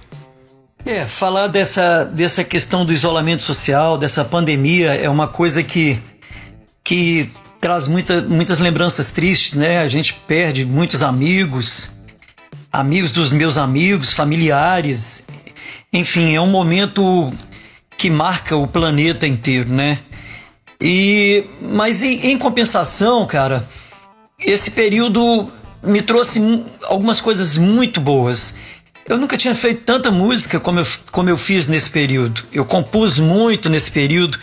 É, 0.83 1.05
falar 1.05 1.45
dessa, 1.45 2.03
dessa 2.03 2.43
questão 2.43 2.83
do 2.83 2.91
isolamento 2.91 3.43
social, 3.43 3.95
dessa 3.95 4.25
pandemia, 4.25 4.95
é 4.95 5.07
uma 5.07 5.27
coisa 5.27 5.61
que, 5.61 6.01
que 6.83 7.29
traz 7.61 7.87
muita, 7.87 8.21
muitas 8.21 8.57
lembranças 8.57 9.11
tristes, 9.11 9.53
né? 9.53 9.81
A 9.81 9.87
gente 9.87 10.15
perde 10.25 10.65
muitos 10.65 11.03
amigos, 11.03 11.98
amigos 12.71 13.11
dos 13.11 13.31
meus 13.31 13.57
amigos, 13.57 14.13
familiares. 14.13 15.25
Enfim, 15.91 16.35
é 16.35 16.41
um 16.41 16.47
momento 16.47 17.31
que 17.97 18.09
marca 18.09 18.55
o 18.55 18.67
planeta 18.67 19.27
inteiro, 19.27 19.69
né? 19.69 19.99
E 20.81 21.43
mas 21.61 22.03
em, 22.03 22.31
em 22.31 22.37
compensação, 22.37 23.25
cara, 23.25 23.67
esse 24.39 24.71
período 24.71 25.51
me 25.83 26.01
trouxe 26.01 26.63
algumas 26.83 27.19
coisas 27.19 27.57
muito 27.57 27.99
boas. 27.99 28.55
Eu 29.05 29.17
nunca 29.17 29.35
tinha 29.35 29.55
feito 29.55 29.81
tanta 29.83 30.11
música 30.11 30.59
como 30.59 30.79
eu, 30.79 30.87
como 31.11 31.29
eu 31.29 31.37
fiz 31.37 31.67
nesse 31.67 31.89
período. 31.89 32.43
Eu 32.53 32.63
compus 32.63 33.17
muito 33.17 33.69
nesse 33.69 33.91
período. 33.91 34.37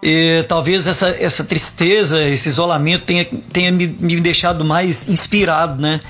E, 0.00 0.44
talvez 0.48 0.86
essa, 0.86 1.08
essa 1.08 1.42
tristeza, 1.42 2.22
esse 2.22 2.48
isolamento 2.48 3.04
tenha, 3.04 3.24
tenha 3.52 3.72
me, 3.72 3.88
me 3.88 4.20
deixado 4.20 4.64
mais 4.64 5.08
inspirado, 5.08 5.82
né? 5.82 6.00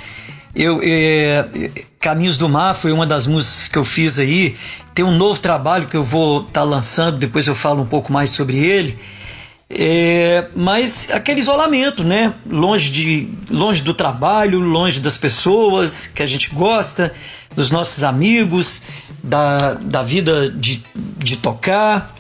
Eu, 0.55 0.81
é, 0.83 1.71
Caminhos 2.01 2.39
do 2.39 2.49
Mar 2.49 2.75
foi 2.75 2.93
uma 2.93 3.07
das 3.07 3.27
músicas 3.27 3.69
que 3.69 3.79
eu 3.79 3.85
fiz 3.85 4.19
aí. 4.19 4.57
Tem 4.95 5.05
um 5.05 5.17
novo 5.17 5.39
trabalho 5.41 5.87
que 5.87 5.97
eu 5.97 6.05
vou 6.05 6.41
estar 6.41 6.53
tá 6.53 6.65
lançando, 6.65 7.19
depois 7.19 7.47
eu 7.47 7.55
falo 7.55 7.83
um 7.83 7.87
pouco 7.87 8.13
mais 8.13 8.31
sobre 8.31 8.57
ele. 8.57 8.99
É, 9.71 10.49
mas 10.57 11.11
aquele 11.13 11.41
isolamento, 11.41 12.03
né? 12.03 12.33
Longe, 12.49 12.91
de, 12.91 13.29
longe 13.51 13.83
do 13.83 13.93
trabalho, 13.93 14.59
longe 14.61 14.99
das 14.99 15.19
pessoas 15.19 16.07
que 16.07 16.23
a 16.23 16.27
gente 16.27 16.51
gosta, 16.55 17.13
dos 17.55 17.71
nossos 17.71 18.03
amigos, 18.03 18.81
da, 19.23 19.75
da 19.75 20.03
vida 20.03 20.51
de, 20.51 20.83
de 21.19 21.37
tocar. 21.37 22.15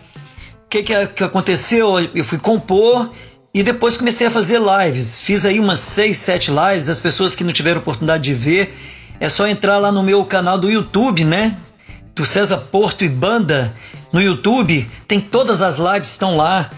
O 0.66 0.68
que, 0.68 0.82
que, 0.82 1.06
que 1.06 1.24
aconteceu? 1.24 1.98
Eu 2.14 2.24
fui 2.24 2.38
compor 2.38 3.10
e 3.52 3.62
depois 3.62 3.96
comecei 3.96 4.26
a 4.26 4.30
fazer 4.30 4.60
lives. 4.60 5.20
Fiz 5.20 5.44
aí 5.44 5.58
umas 5.58 5.78
6, 5.78 6.16
7 6.16 6.50
lives. 6.50 6.88
As 6.88 7.00
pessoas 7.00 7.34
que 7.34 7.42
não 7.42 7.52
tiveram 7.52 7.80
oportunidade 7.80 8.24
de 8.24 8.34
ver, 8.34 8.74
é 9.18 9.28
só 9.28 9.46
entrar 9.46 9.78
lá 9.78 9.90
no 9.90 10.02
meu 10.02 10.24
canal 10.24 10.58
do 10.58 10.70
YouTube, 10.70 11.24
né? 11.24 11.56
Do 12.14 12.24
César 12.24 12.58
Porto 12.58 13.04
e 13.04 13.08
Banda 13.08 13.74
no 14.12 14.20
YouTube. 14.20 14.88
Tem 15.06 15.20
todas 15.20 15.62
as 15.62 15.78
lives 15.78 16.10
estão 16.10 16.36
lá. 16.36 16.70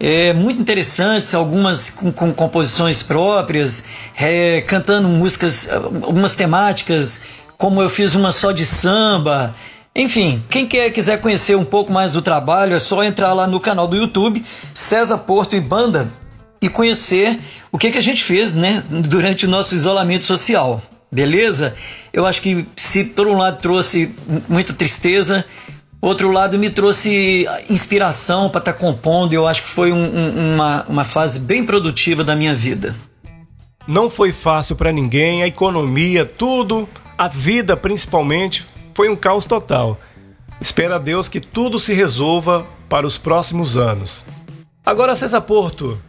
É 0.00 0.32
muito 0.32 0.60
interessantes, 0.60 1.34
algumas 1.34 1.88
com, 1.88 2.10
com 2.10 2.32
composições 2.32 3.02
próprias, 3.02 3.84
é, 4.16 4.60
cantando 4.62 5.08
músicas, 5.08 5.68
algumas 5.70 6.34
temáticas, 6.34 7.22
como 7.56 7.80
eu 7.80 7.88
fiz 7.88 8.14
uma 8.14 8.32
só 8.32 8.50
de 8.50 8.66
samba. 8.66 9.54
Enfim, 9.96 10.42
quem 10.50 10.66
quer, 10.66 10.90
quiser 10.90 11.20
conhecer 11.20 11.56
um 11.56 11.64
pouco 11.64 11.92
mais 11.92 12.12
do 12.12 12.20
trabalho, 12.20 12.74
é 12.74 12.80
só 12.80 13.04
entrar 13.04 13.32
lá 13.32 13.46
no 13.46 13.60
canal 13.60 13.86
do 13.86 13.94
YouTube, 13.94 14.44
César 14.74 15.18
Porto 15.18 15.54
e 15.54 15.60
Banda, 15.60 16.10
e 16.60 16.68
conhecer 16.68 17.38
o 17.70 17.78
que, 17.78 17.92
que 17.92 17.98
a 17.98 18.02
gente 18.02 18.24
fez 18.24 18.54
né, 18.54 18.82
durante 18.88 19.46
o 19.46 19.48
nosso 19.48 19.72
isolamento 19.72 20.24
social. 20.26 20.82
Beleza? 21.12 21.74
Eu 22.12 22.26
acho 22.26 22.42
que 22.42 22.66
se 22.74 23.04
por 23.04 23.28
um 23.28 23.36
lado 23.36 23.60
trouxe 23.60 24.12
muita 24.48 24.72
tristeza, 24.72 25.44
outro 26.00 26.32
lado 26.32 26.58
me 26.58 26.70
trouxe 26.70 27.46
inspiração 27.70 28.48
para 28.48 28.58
estar 28.58 28.72
tá 28.72 28.78
compondo. 28.78 29.32
Eu 29.32 29.46
acho 29.46 29.62
que 29.62 29.68
foi 29.68 29.92
um, 29.92 30.04
um, 30.04 30.54
uma, 30.54 30.84
uma 30.88 31.04
fase 31.04 31.38
bem 31.38 31.64
produtiva 31.64 32.24
da 32.24 32.34
minha 32.34 32.54
vida. 32.54 32.96
Não 33.86 34.10
foi 34.10 34.32
fácil 34.32 34.74
para 34.74 34.90
ninguém, 34.90 35.44
a 35.44 35.46
economia, 35.46 36.24
tudo, 36.24 36.88
a 37.16 37.28
vida 37.28 37.76
principalmente 37.76 38.73
foi 38.94 39.08
um 39.08 39.16
caos 39.16 39.46
total. 39.46 39.98
Espera 40.60 40.96
a 40.96 40.98
Deus 40.98 41.28
que 41.28 41.40
tudo 41.40 41.80
se 41.80 41.92
resolva 41.92 42.64
para 42.88 43.06
os 43.06 43.18
próximos 43.18 43.76
anos. 43.76 44.24
Agora, 44.86 45.16
César 45.16 45.40
Porto, 45.40 46.00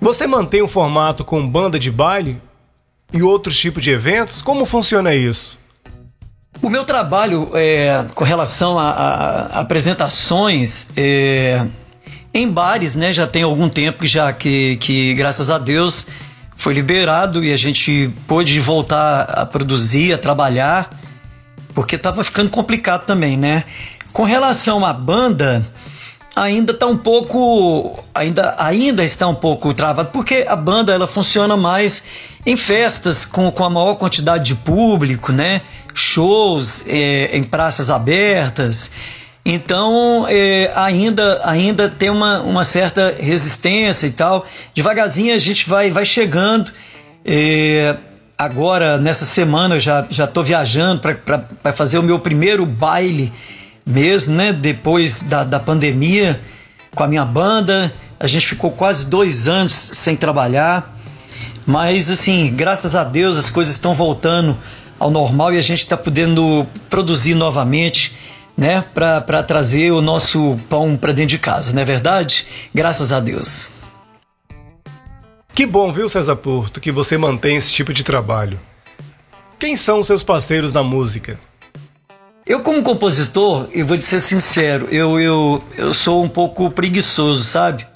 você 0.00 0.26
mantém 0.26 0.62
o 0.62 0.68
formato 0.68 1.24
com 1.24 1.46
banda 1.48 1.78
de 1.78 1.90
baile 1.90 2.40
e 3.12 3.22
outros 3.22 3.58
tipos 3.58 3.82
de 3.82 3.90
eventos? 3.90 4.40
Como 4.40 4.64
funciona 4.64 5.14
isso? 5.14 5.58
O 6.62 6.70
meu 6.70 6.84
trabalho 6.84 7.50
é, 7.54 8.06
com 8.14 8.24
relação 8.24 8.78
a, 8.78 8.90
a 8.90 9.60
apresentações 9.60 10.88
é, 10.96 11.66
em 12.32 12.48
bares, 12.48 12.96
né, 12.96 13.12
já 13.12 13.26
tem 13.26 13.42
algum 13.42 13.68
tempo 13.68 14.06
já 14.06 14.32
que, 14.32 14.76
que, 14.76 15.14
graças 15.14 15.50
a 15.50 15.58
Deus, 15.58 16.06
foi 16.56 16.72
liberado 16.72 17.44
e 17.44 17.52
a 17.52 17.56
gente 17.56 18.10
pôde 18.26 18.58
voltar 18.60 19.22
a 19.22 19.44
produzir, 19.44 20.12
a 20.12 20.18
trabalhar 20.18 20.90
porque 21.74 21.96
estava 21.96 22.22
ficando 22.22 22.50
complicado 22.50 23.04
também, 23.04 23.36
né? 23.36 23.64
Com 24.12 24.22
relação 24.22 24.84
à 24.84 24.92
banda, 24.92 25.64
ainda 26.36 26.72
está 26.72 26.86
um 26.86 26.96
pouco, 26.96 28.02
ainda, 28.14 28.54
ainda 28.58 29.04
está 29.04 29.26
um 29.26 29.34
pouco 29.34 29.72
travado, 29.74 30.10
porque 30.12 30.44
a 30.48 30.56
banda 30.56 30.92
ela 30.92 31.06
funciona 31.06 31.56
mais 31.56 32.02
em 32.46 32.56
festas 32.56 33.24
com, 33.24 33.50
com 33.50 33.64
a 33.64 33.70
maior 33.70 33.94
quantidade 33.96 34.44
de 34.44 34.54
público, 34.54 35.32
né? 35.32 35.62
Shows 35.92 36.84
é, 36.86 37.36
em 37.36 37.42
praças 37.42 37.90
abertas. 37.90 38.90
Então 39.44 40.26
é, 40.28 40.72
ainda, 40.74 41.40
ainda 41.44 41.88
tem 41.88 42.08
uma, 42.08 42.40
uma 42.40 42.64
certa 42.64 43.14
resistência 43.18 44.06
e 44.06 44.10
tal. 44.10 44.46
Devagarzinho 44.74 45.34
a 45.34 45.38
gente 45.38 45.68
vai, 45.68 45.90
vai 45.90 46.04
chegando. 46.04 46.72
É, 47.24 47.96
agora, 48.36 48.98
nessa 48.98 49.24
semana, 49.24 49.76
eu 49.76 49.80
já 49.80 50.06
estou 50.10 50.42
viajando 50.42 51.00
para 51.00 51.72
fazer 51.72 51.98
o 51.98 52.02
meu 52.02 52.18
primeiro 52.18 52.66
baile 52.66 53.32
mesmo, 53.84 54.34
né? 54.34 54.52
Depois 54.52 55.22
da, 55.22 55.44
da 55.44 55.60
pandemia, 55.60 56.40
com 56.94 57.02
a 57.02 57.08
minha 57.08 57.24
banda. 57.24 57.92
A 58.18 58.26
gente 58.26 58.46
ficou 58.46 58.70
quase 58.70 59.08
dois 59.08 59.48
anos 59.48 59.72
sem 59.72 60.16
trabalhar. 60.16 60.94
Mas, 61.66 62.10
assim, 62.10 62.52
graças 62.54 62.94
a 62.94 63.04
Deus 63.04 63.38
as 63.38 63.50
coisas 63.50 63.74
estão 63.74 63.94
voltando 63.94 64.56
ao 64.98 65.10
normal 65.10 65.52
e 65.52 65.58
a 65.58 65.62
gente 65.62 65.80
está 65.80 65.96
podendo 65.96 66.66
produzir 66.90 67.34
novamente, 67.34 68.14
né? 68.56 68.84
Para 68.94 69.42
trazer 69.42 69.90
o 69.90 70.02
nosso 70.02 70.58
pão 70.68 70.96
para 70.96 71.12
dentro 71.12 71.30
de 71.30 71.38
casa, 71.38 71.72
não 71.72 71.82
é 71.82 71.84
verdade? 71.84 72.46
Graças 72.74 73.12
a 73.12 73.20
Deus. 73.20 73.83
Que 75.54 75.64
bom, 75.64 75.92
viu, 75.92 76.08
César 76.08 76.34
Porto, 76.34 76.80
que 76.80 76.90
você 76.90 77.16
mantém 77.16 77.56
esse 77.56 77.72
tipo 77.72 77.92
de 77.92 78.02
trabalho. 78.02 78.58
Quem 79.56 79.76
são 79.76 80.00
os 80.00 80.06
seus 80.08 80.24
parceiros 80.24 80.72
na 80.72 80.82
música? 80.82 81.38
Eu, 82.44 82.58
como 82.58 82.82
compositor, 82.82 83.68
eu 83.72 83.86
vou 83.86 83.96
te 83.96 84.04
ser 84.04 84.18
sincero, 84.18 84.88
eu, 84.90 85.18
eu, 85.20 85.62
eu 85.78 85.94
sou 85.94 86.24
um 86.24 86.28
pouco 86.28 86.68
preguiçoso, 86.70 87.44
sabe? 87.44 87.86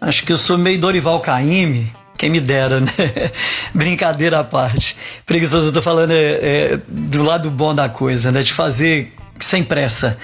Acho 0.00 0.24
que 0.24 0.32
eu 0.32 0.38
sou 0.38 0.56
meio 0.56 0.80
Dorival 0.80 1.20
Caymmi, 1.20 1.92
quem 2.16 2.30
me 2.30 2.40
dera, 2.40 2.80
né? 2.80 2.88
Brincadeira 3.74 4.40
à 4.40 4.44
parte. 4.44 4.96
Preguiçoso, 5.26 5.68
eu 5.68 5.72
tô 5.72 5.82
falando 5.82 6.12
é, 6.12 6.38
é, 6.40 6.80
do 6.88 7.22
lado 7.22 7.50
bom 7.50 7.74
da 7.74 7.90
coisa, 7.90 8.32
né? 8.32 8.42
De 8.42 8.54
fazer 8.54 9.12
sem 9.38 9.62
pressa. 9.62 10.16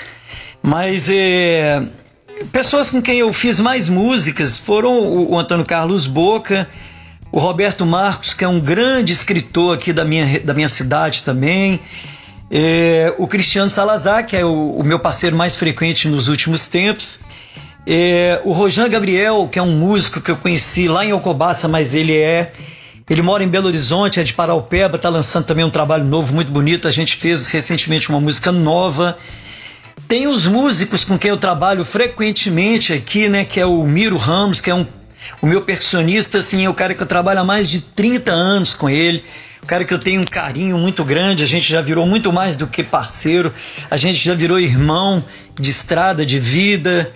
Mas 0.63 1.11
é, 1.11 1.83
pessoas 2.47 2.91
com 2.91 3.01
quem 3.01 3.19
eu 3.19 3.33
fiz 3.33 3.61
mais 3.61 3.89
músicas 3.89 4.59
foram 4.59 4.99
o, 4.99 5.33
o 5.33 5.39
Antônio 5.39 5.65
Carlos 5.65 6.07
Boca, 6.07 6.69
o 7.31 7.39
Roberto 7.39 7.85
Marcos, 7.85 8.33
que 8.35 8.45
é 8.45 8.49
um 8.49 8.61
grande 8.61 9.13
escritor 9.13 9.75
aqui 9.75 9.93
da 9.93 10.05
minha, 10.05 10.41
da 10.41 10.55
minha 10.55 10.69
cidade 10.69 11.23
também. 11.23 11.81
É, 12.51 13.13
o 13.19 13.27
Cristiano 13.27 13.69
Salazar, 13.69 14.27
que 14.27 14.37
é 14.37 14.45
o, 14.45 14.71
o, 14.73 14.83
meu 14.83 14.99
parceiro 14.99 15.37
mais 15.37 15.55
frequente 15.57 16.09
nos 16.09 16.29
últimos 16.29 16.67
tempos. 16.67 17.21
É, 17.87 18.41
o 18.45 18.53
Rojan 18.53 18.89
Gabriel, 18.89 19.49
que 19.51 19.59
é 19.59 19.63
um 19.63 19.73
músico 19.73 20.21
que 20.21 20.31
eu 20.31 20.37
conheci 20.37 20.89
lá 20.89 21.05
em 21.05 21.11
Alcobaça, 21.11 21.69
mas 21.69 21.95
ele 21.95 22.17
é. 22.17 22.53
Ele 23.09 23.23
mora 23.23 23.43
em 23.43 23.49
Belo 23.49 23.67
Horizonte, 23.67 24.21
é 24.21 24.23
de 24.23 24.35
Paraupeba, 24.35 24.97
está 24.97 25.09
lançando 25.09 25.47
também 25.47 25.65
um 25.65 25.71
trabalho 25.71 26.05
novo, 26.05 26.35
muito 26.35 26.53
bonito. 26.53 26.87
A 26.87 26.91
gente 26.91 27.17
fez 27.17 27.47
recentemente 27.47 28.11
uma 28.11 28.21
música 28.21 28.53
nova. 28.53 29.17
Tem 30.09 30.27
os 30.27 30.47
músicos 30.47 31.05
com 31.05 31.19
quem 31.19 31.29
eu 31.31 31.37
trabalho 31.37 31.85
frequentemente 31.85 32.95
aqui, 32.95 33.29
né? 33.29 33.45
Que 33.45 33.61
é 33.61 33.67
o 33.67 33.85
Miro 33.85 34.17
Ramos, 34.17 34.59
que 34.59 34.71
é 34.71 34.75
um, 34.75 34.87
o 35.43 35.47
meu 35.47 35.61
percussionista, 35.61 36.39
assim, 36.39 36.65
é 36.65 36.71
o 36.71 36.73
cara 36.73 36.95
que 36.95 37.03
eu 37.03 37.07
trabalho 37.07 37.41
há 37.41 37.45
mais 37.45 37.69
de 37.69 37.83
30 37.83 38.33
anos 38.33 38.73
com 38.73 38.89
ele. 38.89 39.23
O 39.63 39.67
cara 39.67 39.85
que 39.85 39.93
eu 39.93 39.99
tenho 39.99 40.23
um 40.23 40.25
carinho 40.25 40.79
muito 40.79 41.05
grande, 41.05 41.43
a 41.43 41.47
gente 41.47 41.69
já 41.69 41.83
virou 41.83 42.07
muito 42.07 42.33
mais 42.33 42.57
do 42.57 42.67
que 42.67 42.83
parceiro, 42.83 43.53
a 43.91 43.99
gente 43.99 44.17
já 44.17 44.35
virou 44.35 44.59
irmão 44.59 45.23
de 45.61 45.71
estrada, 45.71 46.25
de 46.25 46.41
vida. 46.41 47.13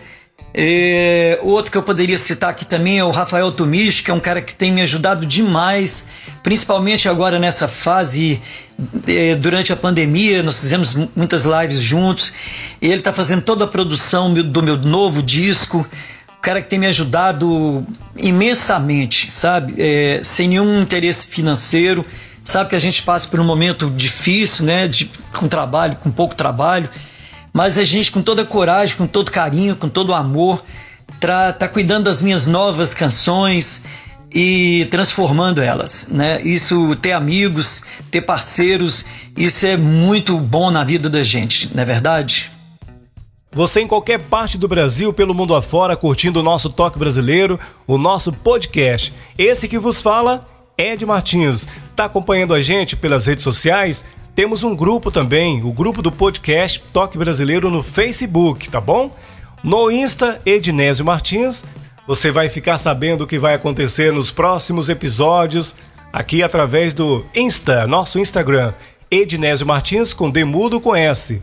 É, 0.54 1.38
outro 1.42 1.72
que 1.72 1.78
eu 1.78 1.82
poderia 1.82 2.18
citar 2.18 2.50
aqui 2.50 2.66
também 2.66 2.98
é 2.98 3.04
o 3.04 3.10
Rafael 3.10 3.50
Tomisch, 3.50 4.02
que 4.02 4.10
é 4.10 4.14
um 4.14 4.20
cara 4.20 4.42
que 4.42 4.54
tem 4.54 4.70
me 4.70 4.82
ajudado 4.82 5.24
demais, 5.24 6.04
principalmente 6.42 7.08
agora 7.08 7.38
nessa 7.38 7.66
fase 7.66 8.40
é, 9.06 9.34
durante 9.34 9.72
a 9.72 9.76
pandemia. 9.76 10.42
Nós 10.42 10.60
fizemos 10.60 10.94
muitas 11.16 11.44
lives 11.44 11.80
juntos. 11.80 12.34
Ele 12.82 12.96
está 12.96 13.12
fazendo 13.12 13.42
toda 13.42 13.64
a 13.64 13.68
produção 13.68 14.32
do 14.32 14.62
meu 14.62 14.76
novo 14.76 15.22
disco. 15.22 15.86
O 16.28 16.42
cara 16.42 16.60
que 16.60 16.68
tem 16.68 16.78
me 16.78 16.86
ajudado 16.86 17.86
imensamente, 18.18 19.32
sabe? 19.32 19.74
É, 19.78 20.20
sem 20.22 20.48
nenhum 20.48 20.82
interesse 20.82 21.28
financeiro. 21.28 22.04
Sabe 22.44 22.70
que 22.70 22.76
a 22.76 22.80
gente 22.80 23.02
passa 23.04 23.28
por 23.28 23.38
um 23.38 23.44
momento 23.44 23.88
difícil, 23.88 24.66
né? 24.66 24.86
De, 24.86 25.08
com 25.32 25.48
trabalho, 25.48 25.96
com 25.96 26.10
pouco 26.10 26.34
trabalho 26.34 26.90
mas 27.52 27.76
a 27.78 27.84
gente, 27.84 28.10
com 28.10 28.22
toda 28.22 28.44
coragem, 28.44 28.96
com 28.96 29.06
todo 29.06 29.30
carinho, 29.30 29.76
com 29.76 29.88
todo 29.88 30.14
amor, 30.14 30.62
tá, 31.20 31.52
tá 31.52 31.68
cuidando 31.68 32.04
das 32.04 32.22
minhas 32.22 32.46
novas 32.46 32.94
canções 32.94 33.82
e 34.34 34.86
transformando 34.90 35.60
elas, 35.60 36.08
né? 36.10 36.40
Isso, 36.42 36.96
ter 36.96 37.12
amigos, 37.12 37.82
ter 38.10 38.22
parceiros, 38.22 39.04
isso 39.36 39.66
é 39.66 39.76
muito 39.76 40.38
bom 40.38 40.70
na 40.70 40.84
vida 40.84 41.10
da 41.10 41.22
gente, 41.22 41.68
não 41.74 41.82
é 41.82 41.86
verdade? 41.86 42.50
Você 43.54 43.82
em 43.82 43.86
qualquer 43.86 44.18
parte 44.18 44.56
do 44.56 44.66
Brasil, 44.66 45.12
pelo 45.12 45.34
mundo 45.34 45.54
afora, 45.54 45.94
curtindo 45.94 46.40
o 46.40 46.42
nosso 46.42 46.70
toque 46.70 46.98
brasileiro, 46.98 47.60
o 47.86 47.98
nosso 47.98 48.32
podcast. 48.32 49.12
Esse 49.36 49.68
que 49.68 49.78
vos 49.78 50.00
fala, 50.00 50.48
Ed 50.78 51.04
Martins. 51.04 51.68
Tá 51.94 52.06
acompanhando 52.06 52.54
a 52.54 52.62
gente 52.62 52.96
pelas 52.96 53.26
redes 53.26 53.44
sociais? 53.44 54.06
Temos 54.34 54.64
um 54.64 54.74
grupo 54.74 55.10
também, 55.10 55.62
o 55.62 55.70
grupo 55.72 56.00
do 56.00 56.10
podcast 56.10 56.82
Toque 56.90 57.18
Brasileiro 57.18 57.70
no 57.70 57.82
Facebook, 57.82 58.70
tá 58.70 58.80
bom? 58.80 59.14
No 59.62 59.90
Insta, 59.90 60.40
Ednésio 60.46 61.04
Martins. 61.04 61.64
Você 62.06 62.30
vai 62.30 62.48
ficar 62.48 62.78
sabendo 62.78 63.24
o 63.24 63.26
que 63.26 63.38
vai 63.38 63.52
acontecer 63.52 64.10
nos 64.10 64.30
próximos 64.30 64.88
episódios 64.88 65.76
aqui 66.10 66.42
através 66.42 66.94
do 66.94 67.26
Insta, 67.34 67.86
nosso 67.86 68.18
Instagram, 68.18 68.72
Ednésio 69.10 69.66
Martins 69.66 70.14
com 70.14 70.30
Demudo 70.30 70.80
com 70.80 70.96
S. 70.96 71.42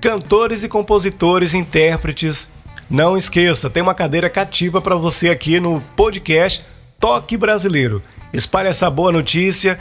Cantores 0.00 0.64
e 0.64 0.68
compositores, 0.68 1.54
intérpretes, 1.54 2.48
não 2.90 3.16
esqueça, 3.16 3.70
tem 3.70 3.84
uma 3.84 3.94
cadeira 3.94 4.28
cativa 4.28 4.80
para 4.80 4.96
você 4.96 5.28
aqui 5.30 5.60
no 5.60 5.80
podcast 5.94 6.64
Toque 6.98 7.36
Brasileiro. 7.36 8.02
Espalhe 8.32 8.68
essa 8.68 8.90
boa 8.90 9.12
notícia, 9.12 9.78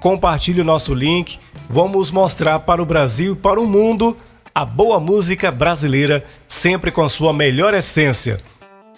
compartilhe 0.00 0.60
o 0.60 0.64
nosso 0.64 0.94
link 0.94 1.38
vamos 1.68 2.10
mostrar 2.10 2.60
para 2.60 2.82
o 2.82 2.86
Brasil 2.86 3.34
e 3.34 3.36
para 3.36 3.60
o 3.60 3.66
mundo 3.66 4.16
a 4.54 4.64
boa 4.64 4.98
música 4.98 5.50
brasileira, 5.50 6.24
sempre 6.48 6.90
com 6.90 7.02
a 7.02 7.08
sua 7.08 7.32
melhor 7.32 7.74
essência. 7.74 8.40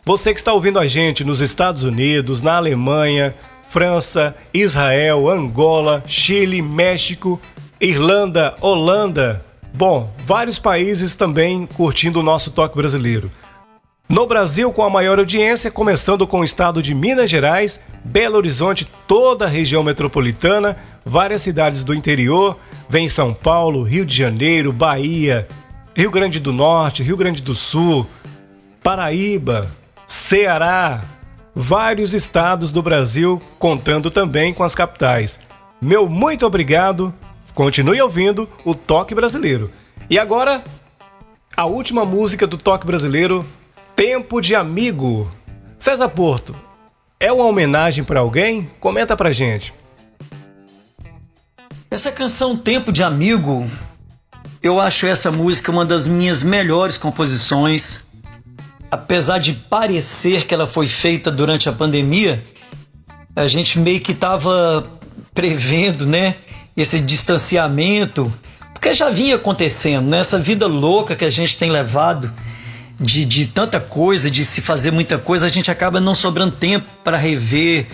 Você 0.06 0.32
que 0.32 0.40
está 0.40 0.52
ouvindo 0.52 0.78
a 0.78 0.86
gente 0.86 1.24
nos 1.24 1.40
Estados 1.40 1.84
Unidos, 1.84 2.40
na 2.40 2.56
Alemanha, 2.56 3.34
França, 3.68 4.34
Israel, 4.54 5.28
Angola, 5.28 6.02
Chile, 6.06 6.62
México, 6.62 7.40
Irlanda, 7.80 8.56
Holanda. 8.60 9.44
Bom, 9.74 10.12
vários 10.24 10.58
países 10.58 11.14
também 11.14 11.66
curtindo 11.66 12.20
o 12.20 12.22
nosso 12.22 12.50
toque 12.52 12.76
brasileiro. 12.76 13.30
No 14.10 14.26
Brasil, 14.26 14.72
com 14.72 14.82
a 14.82 14.90
maior 14.90 15.20
audiência, 15.20 15.70
começando 15.70 16.26
com 16.26 16.40
o 16.40 16.44
estado 16.44 16.82
de 16.82 16.96
Minas 16.96 17.30
Gerais, 17.30 17.78
Belo 18.04 18.38
Horizonte, 18.38 18.84
toda 19.06 19.44
a 19.44 19.48
região 19.48 19.84
metropolitana, 19.84 20.76
várias 21.04 21.42
cidades 21.42 21.84
do 21.84 21.94
interior, 21.94 22.58
vem 22.88 23.08
São 23.08 23.32
Paulo, 23.32 23.84
Rio 23.84 24.04
de 24.04 24.16
Janeiro, 24.16 24.72
Bahia, 24.72 25.46
Rio 25.94 26.10
Grande 26.10 26.40
do 26.40 26.52
Norte, 26.52 27.04
Rio 27.04 27.16
Grande 27.16 27.40
do 27.40 27.54
Sul, 27.54 28.04
Paraíba, 28.82 29.70
Ceará, 30.08 31.04
vários 31.54 32.12
estados 32.12 32.72
do 32.72 32.82
Brasil, 32.82 33.40
contando 33.60 34.10
também 34.10 34.52
com 34.52 34.64
as 34.64 34.74
capitais. 34.74 35.38
Meu 35.80 36.08
muito 36.08 36.44
obrigado, 36.44 37.14
continue 37.54 38.02
ouvindo 38.02 38.48
o 38.64 38.74
Toque 38.74 39.14
Brasileiro. 39.14 39.70
E 40.10 40.18
agora, 40.18 40.64
a 41.56 41.64
última 41.64 42.04
música 42.04 42.44
do 42.44 42.58
Toque 42.58 42.88
Brasileiro 42.88 43.46
Tempo 44.00 44.40
de 44.40 44.54
Amigo. 44.54 45.30
César 45.78 46.08
Porto, 46.08 46.56
é 47.20 47.30
uma 47.30 47.44
homenagem 47.44 48.02
para 48.02 48.20
alguém? 48.20 48.70
Comenta 48.80 49.14
pra 49.14 49.30
gente. 49.30 49.74
Essa 51.90 52.10
canção 52.10 52.56
Tempo 52.56 52.92
de 52.92 53.02
Amigo, 53.02 53.70
eu 54.62 54.80
acho 54.80 55.06
essa 55.06 55.30
música 55.30 55.70
uma 55.70 55.84
das 55.84 56.08
minhas 56.08 56.42
melhores 56.42 56.96
composições. 56.96 58.04
Apesar 58.90 59.36
de 59.36 59.52
parecer 59.52 60.46
que 60.46 60.54
ela 60.54 60.66
foi 60.66 60.88
feita 60.88 61.30
durante 61.30 61.68
a 61.68 61.72
pandemia, 61.72 62.42
a 63.36 63.46
gente 63.46 63.78
meio 63.78 64.00
que 64.00 64.12
estava 64.12 64.90
prevendo, 65.34 66.06
né, 66.06 66.36
esse 66.74 67.02
distanciamento, 67.02 68.32
porque 68.72 68.94
já 68.94 69.10
vinha 69.10 69.36
acontecendo, 69.36 70.08
né, 70.08 70.20
essa 70.20 70.38
vida 70.38 70.66
louca 70.66 71.14
que 71.14 71.26
a 71.26 71.30
gente 71.30 71.58
tem 71.58 71.70
levado 71.70 72.32
de, 73.00 73.24
de 73.24 73.46
tanta 73.46 73.80
coisa, 73.80 74.30
de 74.30 74.44
se 74.44 74.60
fazer 74.60 74.90
muita 74.90 75.16
coisa, 75.16 75.46
a 75.46 75.48
gente 75.48 75.70
acaba 75.70 75.98
não 75.98 76.14
sobrando 76.14 76.52
tempo 76.52 76.86
para 77.02 77.16
rever, 77.16 77.86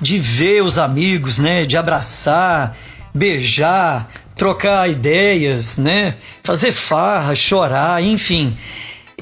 de 0.00 0.18
ver 0.18 0.62
os 0.62 0.78
amigos, 0.78 1.38
né? 1.38 1.66
De 1.66 1.76
abraçar, 1.76 2.74
beijar, 3.12 4.10
trocar 4.34 4.88
ideias, 4.88 5.76
né? 5.76 6.14
Fazer 6.42 6.72
farra, 6.72 7.34
chorar, 7.34 8.02
enfim. 8.02 8.56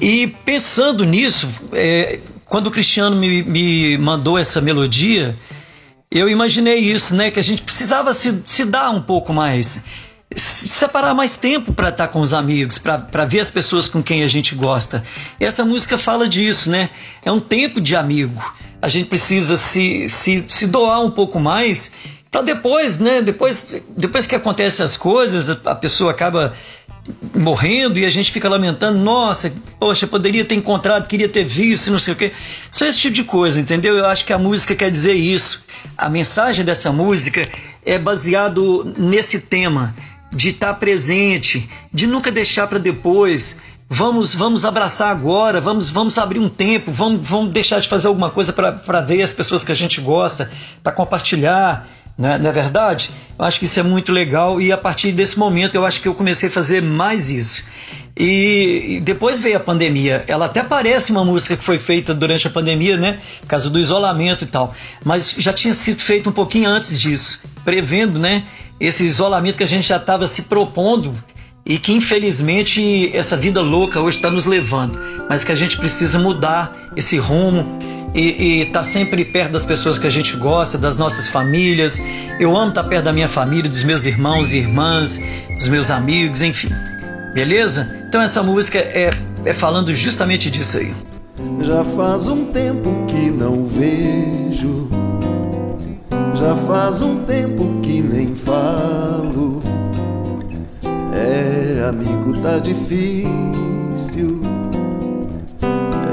E 0.01 0.27
pensando 0.45 1.03
nisso, 1.03 1.49
é, 1.73 2.19
quando 2.45 2.67
o 2.67 2.71
Cristiano 2.71 3.17
me, 3.17 3.43
me 3.43 3.97
mandou 3.97 4.37
essa 4.37 4.61
melodia, 4.61 5.35
eu 6.09 6.29
imaginei 6.29 6.77
isso, 6.77 7.15
né? 7.15 7.29
Que 7.31 7.39
a 7.39 7.43
gente 7.43 7.61
precisava 7.61 8.13
se, 8.13 8.41
se 8.45 8.63
dar 8.63 8.91
um 8.91 9.01
pouco 9.01 9.33
mais 9.33 9.83
separar 10.35 11.13
mais 11.13 11.37
tempo 11.37 11.73
para 11.73 11.89
estar 11.89 12.07
tá 12.07 12.13
com 12.13 12.19
os 12.19 12.33
amigos, 12.33 12.79
para 12.79 13.25
ver 13.25 13.39
as 13.39 13.51
pessoas 13.51 13.87
com 13.87 14.01
quem 14.01 14.23
a 14.23 14.27
gente 14.27 14.55
gosta. 14.55 15.03
Essa 15.39 15.65
música 15.65 15.97
fala 15.97 16.27
disso, 16.27 16.69
né? 16.69 16.89
É 17.23 17.31
um 17.31 17.39
tempo 17.39 17.79
de 17.79 17.95
amigo. 17.95 18.41
A 18.81 18.89
gente 18.89 19.07
precisa 19.07 19.55
se, 19.55 20.09
se, 20.09 20.43
se 20.47 20.67
doar 20.67 21.01
um 21.01 21.11
pouco 21.11 21.39
mais 21.39 21.91
para 22.33 22.41
depois, 22.41 22.99
né? 22.99 23.21
Depois, 23.21 23.75
depois 23.95 24.25
que 24.25 24.35
acontecem 24.35 24.83
as 24.83 24.97
coisas, 24.97 25.49
a 25.49 25.75
pessoa 25.75 26.11
acaba 26.11 26.53
morrendo 27.35 27.99
e 27.99 28.05
a 28.05 28.09
gente 28.09 28.31
fica 28.31 28.47
lamentando, 28.47 28.97
nossa, 28.97 29.53
poxa, 29.79 30.07
poderia 30.07 30.45
ter 30.45 30.55
encontrado, 30.55 31.07
queria 31.07 31.27
ter 31.27 31.43
visto, 31.43 31.91
não 31.91 31.99
sei 31.99 32.13
o 32.13 32.17
quê. 32.17 32.31
Só 32.71 32.85
esse 32.85 32.97
tipo 32.97 33.13
de 33.13 33.23
coisa, 33.23 33.59
entendeu? 33.59 33.97
Eu 33.97 34.05
acho 34.05 34.25
que 34.25 34.33
a 34.33 34.37
música 34.37 34.75
quer 34.75 34.89
dizer 34.89 35.13
isso. 35.13 35.65
A 35.97 36.09
mensagem 36.09 36.63
dessa 36.63 36.91
música 36.91 37.47
é 37.85 37.99
baseado 37.99 38.93
nesse 38.97 39.39
tema 39.39 39.93
de 40.33 40.49
estar 40.49 40.69
tá 40.69 40.73
presente, 40.73 41.69
de 41.93 42.07
nunca 42.07 42.31
deixar 42.31 42.67
para 42.67 42.79
depois. 42.79 43.57
Vamos, 43.89 44.33
vamos 44.33 44.65
abraçar 44.65 45.09
agora, 45.09 45.61
vamos, 45.61 45.89
vamos 45.89 46.17
abrir 46.17 46.39
um 46.39 46.49
tempo, 46.49 46.91
vamos, 46.91 47.27
vamos 47.27 47.51
deixar 47.53 47.79
de 47.79 47.87
fazer 47.87 48.07
alguma 48.07 48.29
coisa 48.29 48.51
para 48.51 49.01
ver 49.01 49.21
as 49.21 49.31
pessoas 49.31 49.63
que 49.63 49.71
a 49.71 49.75
gente 49.75 50.01
gosta, 50.01 50.49
para 50.81 50.91
compartilhar, 50.91 51.87
né? 52.17 52.37
não 52.39 52.49
é 52.49 52.51
verdade? 52.51 53.11
Eu 53.37 53.45
acho 53.45 53.59
que 53.59 53.65
isso 53.65 53.79
é 53.79 53.83
muito 53.83 54.11
legal 54.11 54.59
e 54.59 54.71
a 54.71 54.77
partir 54.77 55.11
desse 55.11 55.37
momento 55.37 55.75
eu 55.75 55.85
acho 55.85 56.01
que 56.01 56.07
eu 56.07 56.15
comecei 56.15 56.49
a 56.49 56.51
fazer 56.51 56.81
mais 56.81 57.29
isso. 57.29 57.65
E, 58.15 58.97
e 58.97 58.99
depois 58.99 59.41
veio 59.41 59.57
a 59.57 59.59
pandemia. 59.59 60.23
Ela 60.27 60.45
até 60.45 60.61
parece 60.61 61.11
uma 61.11 61.25
música 61.25 61.57
que 61.57 61.63
foi 61.63 61.79
feita 61.79 62.13
durante 62.13 62.45
a 62.45 62.49
pandemia, 62.49 62.95
né? 62.95 63.19
Por 63.41 63.47
causa 63.47 63.69
do 63.69 63.79
isolamento 63.79 64.43
e 64.43 64.47
tal. 64.47 64.73
Mas 65.03 65.35
já 65.37 65.51
tinha 65.51 65.73
sido 65.73 65.99
feito 65.99 66.29
um 66.29 66.33
pouquinho 66.33 66.69
antes 66.69 66.99
disso, 66.99 67.41
prevendo, 67.65 68.19
né? 68.19 68.43
Esse 68.79 69.03
isolamento 69.03 69.57
que 69.57 69.63
a 69.63 69.67
gente 69.67 69.87
já 69.87 69.97
estava 69.97 70.27
se 70.27 70.43
propondo 70.43 71.13
e 71.65 71.77
que 71.77 71.93
infelizmente 71.93 73.09
essa 73.15 73.37
vida 73.37 73.61
louca 73.61 73.99
hoje 73.99 74.17
está 74.17 74.29
nos 74.29 74.45
levando, 74.45 74.99
mas 75.29 75.43
que 75.43 75.51
a 75.51 75.55
gente 75.55 75.77
precisa 75.77 76.19
mudar 76.19 76.91
esse 76.95 77.17
rumo 77.17 77.65
e, 78.13 78.61
e 78.61 78.65
tá 78.65 78.83
sempre 78.83 79.25
perto 79.25 79.53
das 79.53 79.65
pessoas 79.65 79.97
que 79.97 80.05
a 80.05 80.09
gente 80.09 80.35
gosta, 80.35 80.77
das 80.77 80.97
nossas 80.97 81.27
famílias. 81.27 82.01
Eu 82.39 82.55
amo 82.55 82.69
estar 82.69 82.83
tá 82.83 82.89
perto 82.89 83.05
da 83.05 83.13
minha 83.13 83.27
família, 83.27 83.69
dos 83.69 83.83
meus 83.83 84.05
irmãos 84.05 84.51
e 84.51 84.57
irmãs, 84.57 85.19
dos 85.57 85.67
meus 85.67 85.89
amigos, 85.89 86.41
enfim. 86.41 86.69
Beleza? 87.33 88.05
Então 88.07 88.21
essa 88.21 88.43
música 88.43 88.77
é, 88.77 89.09
é 89.45 89.53
falando 89.53 89.93
justamente 89.93 90.49
disso 90.49 90.77
aí. 90.77 90.93
Já 91.61 91.83
faz 91.83 92.27
um 92.27 92.45
tempo 92.45 93.05
que 93.07 93.31
não 93.31 93.65
vejo, 93.65 94.87
já 96.35 96.55
faz 96.55 97.01
um 97.01 97.23
tempo 97.25 97.81
que 97.81 98.01
nem 98.01 98.35
falo. 98.35 99.63
É, 101.11 101.87
amigo, 101.87 102.39
tá 102.41 102.59
difícil 102.59 104.41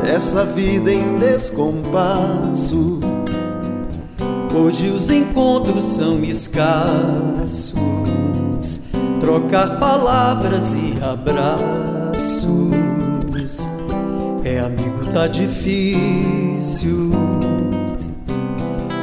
essa 0.04 0.44
vida 0.44 0.92
em 0.92 1.18
descompasso. 1.18 3.00
Hoje 4.54 4.88
os 4.88 5.08
encontros 5.10 5.84
são 5.84 6.22
escassos, 6.24 7.74
trocar 9.20 9.78
palavras 9.78 10.76
e 10.76 10.94
abraços. 11.02 12.70
É, 14.42 14.58
amigo, 14.58 15.12
tá 15.12 15.26
difícil. 15.26 17.10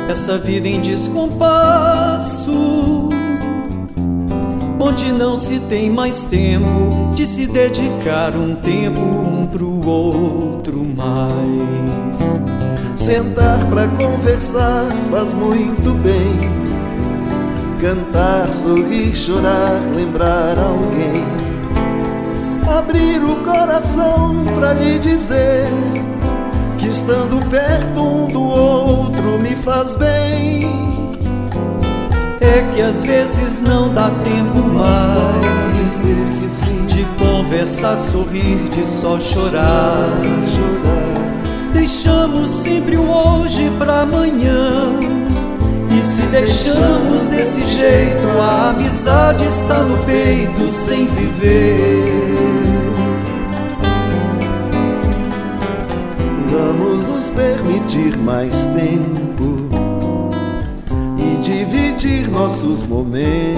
Essa 0.10 0.38
vida 0.38 0.68
em 0.68 0.82
descompasso 0.82 2.48
onde 4.80 5.12
não 5.12 5.38
se 5.38 5.60
tem 5.62 5.90
mais 5.90 6.24
tempo 6.24 7.12
de 7.14 7.28
se 7.28 7.46
dedicar 7.46 8.36
um 8.36 8.56
tempo 8.56 9.02
um 9.02 9.46
pro 9.46 9.86
outro 9.86 10.84
mais. 10.84 12.40
Sentar 12.96 13.66
para 13.70 13.88
conversar 13.90 14.92
faz 15.12 15.34
muito 15.34 15.92
bem. 16.02 16.67
Cantar, 17.80 18.52
sorrir, 18.52 19.16
chorar, 19.16 19.80
lembrar 19.96 20.58
alguém. 20.58 21.24
Abrir 22.68 23.24
o 23.24 23.36
coração 23.44 24.44
para 24.56 24.74
lhe 24.74 24.98
dizer 25.00 25.68
que 26.78 26.88
estando 26.88 27.40
perto 27.50 28.02
um 28.02 28.28
do 28.28 28.42
outro 28.42 29.40
me 29.40 29.56
faz 29.56 29.96
bem 29.96 30.88
é 32.42 32.74
que 32.74 32.82
às 32.82 33.04
vezes 33.04 33.62
não 33.62 33.94
dá 33.94 34.10
tempo 34.24 34.68
mais 34.70 35.68
de 36.88 37.06
conversar, 37.24 37.98
sorrir, 37.98 38.58
de 38.70 38.86
só 38.86 39.20
chorar. 39.20 40.10
Deixamos 41.74 42.50
sempre 42.50 42.98
o 42.98 43.08
hoje 43.08 43.70
pra 43.78 44.02
amanhã. 44.02 45.17
E 45.98 46.02
se 46.02 46.22
deixamos 46.28 47.28
desse 47.28 47.66
jeito, 47.66 48.28
a 48.40 48.70
amizade 48.70 49.46
está 49.46 49.82
no 49.84 49.98
peito 50.06 50.70
sem 50.70 51.08
viver. 51.08 52.36
Vamos 56.52 57.06
nos 57.06 57.30
permitir 57.30 58.18
mais 58.18 58.66
tempo 58.68 59.18
dividir 61.48 62.30
nossos 62.30 62.84
momentos. 62.84 63.58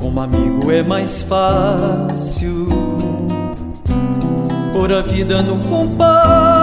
Como 0.00 0.20
amigo 0.20 0.70
é 0.70 0.82
mais 0.82 1.22
fácil 1.22 2.66
pôr 4.72 4.92
a 4.92 5.02
vida 5.02 5.42
no 5.42 5.60
compasso. 5.66 6.55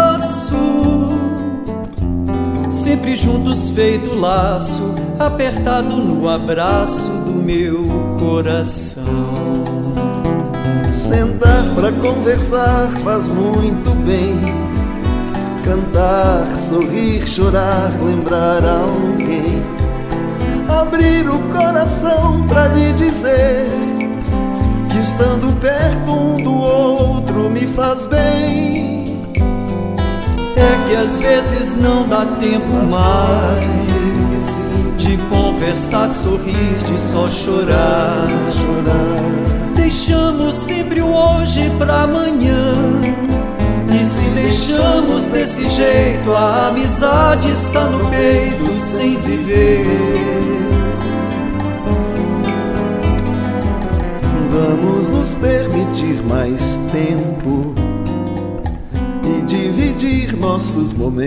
Sempre 2.83 3.15
juntos 3.15 3.69
feito 3.69 4.13
laço, 4.13 4.93
apertado 5.17 5.95
no 5.95 6.29
abraço 6.29 7.09
do 7.25 7.31
meu 7.31 7.83
coração. 8.19 9.03
Sentar 10.91 11.63
pra 11.75 11.91
conversar 11.93 12.91
faz 13.03 13.27
muito 13.27 13.89
bem 14.05 14.63
Cantar, 15.63 16.45
sorrir, 16.57 17.25
chorar, 17.25 17.93
lembrar 18.01 18.61
alguém. 18.65 19.63
Abrir 20.67 21.29
o 21.29 21.39
coração 21.53 22.45
pra 22.49 22.67
lhe 22.67 22.91
dizer 22.91 23.69
que 24.91 24.99
estando 24.99 25.57
perto 25.61 26.11
um 26.11 26.43
do 26.43 26.53
outro 26.53 27.49
me 27.49 27.65
faz 27.65 28.05
bem. 28.07 28.92
É 30.55 30.87
que 30.87 30.95
às 30.95 31.19
vezes 31.19 31.75
não 31.75 32.07
dá 32.07 32.25
tempo 32.39 32.73
mais 32.89 33.93
de 34.97 35.17
conversar, 35.29 36.09
sorrir, 36.09 36.77
de 36.85 36.99
só 36.99 37.29
chorar. 37.29 38.27
Deixamos 39.75 40.55
sempre 40.55 41.01
o 41.01 41.13
hoje 41.13 41.71
pra 41.77 42.03
amanhã 42.03 42.73
e 43.93 44.05
se 44.05 44.25
deixamos 44.29 45.27
desse 45.27 45.67
jeito, 45.69 46.33
a 46.33 46.69
amizade 46.69 47.51
está 47.51 47.81
no 47.85 48.09
peito 48.09 48.71
sem 48.79 49.17
viver. 49.17 49.85
Vamos 54.49 55.07
nos 55.07 55.33
permitir 55.35 56.23
mais 56.23 56.79
tempo 56.91 57.82
dividir 60.03 60.37
nossos 60.37 60.93
momentos. 60.93 61.23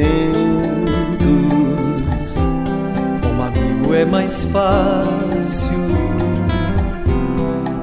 Como 3.23 3.43
amigo 3.43 3.95
é 3.95 4.05
mais 4.05 4.45
fácil 4.47 5.77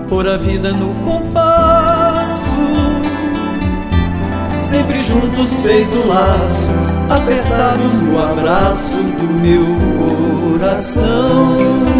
pôr 0.07 0.27
a 0.27 0.37
vida 0.37 0.71
no 0.71 0.93
compasso 0.95 2.53
sempre 4.55 5.03
juntos 5.03 5.61
feito 5.61 6.07
laço, 6.07 6.69
apertados 7.09 8.01
no 8.01 8.19
abraço 8.19 8.97
do 8.97 9.27
meu 9.41 9.65
coração. 10.57 11.92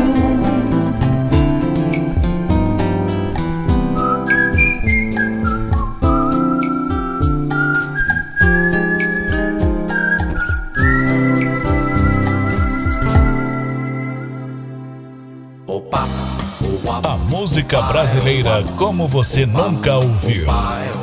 Música 17.53 17.83
brasileira 17.83 18.63
como 18.79 19.07
você 19.07 19.45
nunca 19.45 19.95
ouviu. 19.95 20.47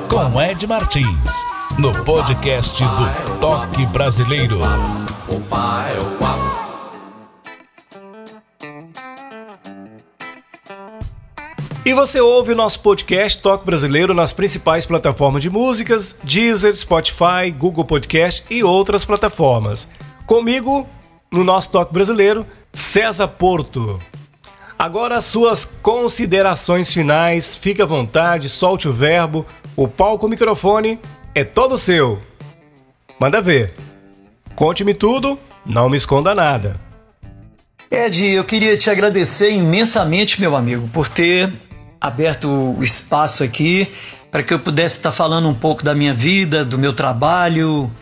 Com 0.08 0.42
Ed 0.42 0.66
Martins 0.66 1.46
no 1.78 1.92
podcast 2.02 2.82
do 2.82 3.38
Toque 3.38 3.86
Brasileiro. 3.86 4.58
E 11.86 11.94
você 11.94 12.20
ouve 12.20 12.50
o 12.50 12.56
nosso 12.56 12.80
podcast 12.80 13.40
Toque 13.40 13.64
Brasileiro 13.64 14.12
nas 14.12 14.32
principais 14.32 14.84
plataformas 14.84 15.44
de 15.44 15.50
músicas, 15.50 16.16
Deezer, 16.24 16.74
Spotify, 16.74 17.52
Google 17.56 17.84
Podcast 17.84 18.44
e 18.50 18.64
outras 18.64 19.04
plataformas. 19.04 19.86
Comigo, 20.26 20.88
no 21.30 21.44
nosso 21.44 21.70
Toque 21.70 21.94
Brasileiro, 21.94 22.44
César 22.72 23.28
Porto. 23.28 24.00
Agora 24.80 25.18
as 25.18 25.26
suas 25.26 25.66
considerações 25.66 26.90
finais, 26.90 27.54
fique 27.54 27.82
à 27.82 27.84
vontade, 27.84 28.48
solte 28.48 28.88
o 28.88 28.92
verbo, 28.94 29.44
o 29.76 29.86
palco 29.86 30.24
o 30.24 30.28
microfone 30.30 30.98
é 31.34 31.44
todo 31.44 31.76
seu. 31.76 32.18
Manda 33.20 33.42
ver. 33.42 33.74
Conte-me 34.56 34.94
tudo, 34.94 35.38
não 35.66 35.90
me 35.90 35.98
esconda 35.98 36.34
nada. 36.34 36.80
Ed, 37.90 38.24
eu 38.24 38.42
queria 38.42 38.74
te 38.74 38.88
agradecer 38.88 39.52
imensamente, 39.52 40.40
meu 40.40 40.56
amigo, 40.56 40.88
por 40.88 41.10
ter 41.10 41.52
aberto 42.00 42.48
o 42.48 42.82
espaço 42.82 43.44
aqui 43.44 43.86
para 44.30 44.42
que 44.42 44.54
eu 44.54 44.58
pudesse 44.58 44.96
estar 44.96 45.12
falando 45.12 45.46
um 45.46 45.54
pouco 45.54 45.84
da 45.84 45.94
minha 45.94 46.14
vida, 46.14 46.64
do 46.64 46.78
meu 46.78 46.94
trabalho, 46.94 47.92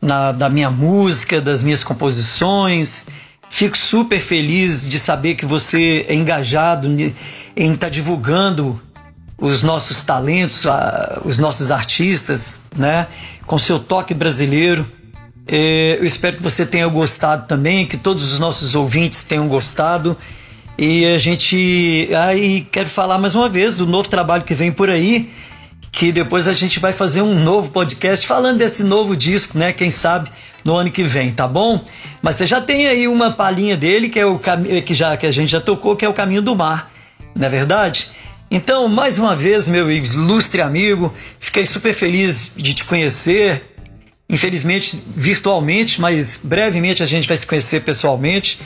na, 0.00 0.32
da 0.32 0.48
minha 0.48 0.70
música, 0.70 1.42
das 1.42 1.62
minhas 1.62 1.84
composições. 1.84 3.04
Fico 3.48 3.76
super 3.76 4.20
feliz 4.20 4.88
de 4.88 4.98
saber 4.98 5.34
que 5.34 5.46
você 5.46 6.04
é 6.08 6.14
engajado 6.14 6.88
em 6.88 7.12
estar 7.56 7.86
tá 7.86 7.88
divulgando 7.88 8.80
os 9.38 9.62
nossos 9.62 10.02
talentos, 10.02 10.64
os 11.24 11.38
nossos 11.38 11.70
artistas, 11.70 12.60
né? 12.76 13.06
Com 13.46 13.58
seu 13.58 13.78
toque 13.78 14.14
brasileiro. 14.14 14.86
É, 15.46 15.96
eu 15.98 16.04
espero 16.04 16.38
que 16.38 16.42
você 16.42 16.66
tenha 16.66 16.86
gostado 16.88 17.46
também, 17.46 17.86
que 17.86 17.96
todos 17.96 18.32
os 18.32 18.38
nossos 18.38 18.74
ouvintes 18.74 19.24
tenham 19.24 19.46
gostado. 19.46 20.16
E 20.78 21.06
a 21.06 21.18
gente 21.18 22.10
aí 22.14 22.66
quero 22.70 22.88
falar 22.88 23.18
mais 23.18 23.34
uma 23.34 23.48
vez 23.48 23.74
do 23.74 23.86
novo 23.86 24.08
trabalho 24.08 24.44
que 24.44 24.54
vem 24.54 24.70
por 24.70 24.90
aí, 24.90 25.30
que 25.96 26.12
depois 26.12 26.46
a 26.46 26.52
gente 26.52 26.78
vai 26.78 26.92
fazer 26.92 27.22
um 27.22 27.34
novo 27.42 27.70
podcast 27.70 28.26
falando 28.26 28.58
desse 28.58 28.84
novo 28.84 29.16
disco, 29.16 29.56
né? 29.56 29.72
Quem 29.72 29.90
sabe 29.90 30.30
no 30.62 30.76
ano 30.76 30.90
que 30.90 31.02
vem, 31.02 31.30
tá 31.30 31.48
bom? 31.48 31.82
Mas 32.20 32.34
você 32.34 32.44
já 32.44 32.60
tem 32.60 32.86
aí 32.86 33.08
uma 33.08 33.32
palhinha 33.32 33.78
dele 33.78 34.10
que 34.10 34.20
é 34.20 34.26
o 34.26 34.38
que 34.84 34.92
já 34.92 35.16
que 35.16 35.24
a 35.24 35.32
gente 35.32 35.50
já 35.50 35.58
tocou, 35.58 35.96
que 35.96 36.04
é 36.04 36.08
o 36.08 36.12
Caminho 36.12 36.42
do 36.42 36.54
Mar, 36.54 36.92
não 37.34 37.46
é 37.46 37.48
verdade? 37.48 38.10
Então, 38.50 38.86
mais 38.88 39.18
uma 39.18 39.34
vez, 39.34 39.68
meu 39.68 39.90
ilustre 39.90 40.60
amigo, 40.60 41.14
fiquei 41.40 41.64
super 41.64 41.94
feliz 41.94 42.52
de 42.54 42.74
te 42.74 42.84
conhecer. 42.84 43.62
Infelizmente, 44.28 45.02
virtualmente, 45.06 45.98
mas 45.98 46.42
brevemente 46.44 47.02
a 47.02 47.06
gente 47.06 47.26
vai 47.26 47.38
se 47.38 47.46
conhecer 47.46 47.80
pessoalmente. 47.80 48.60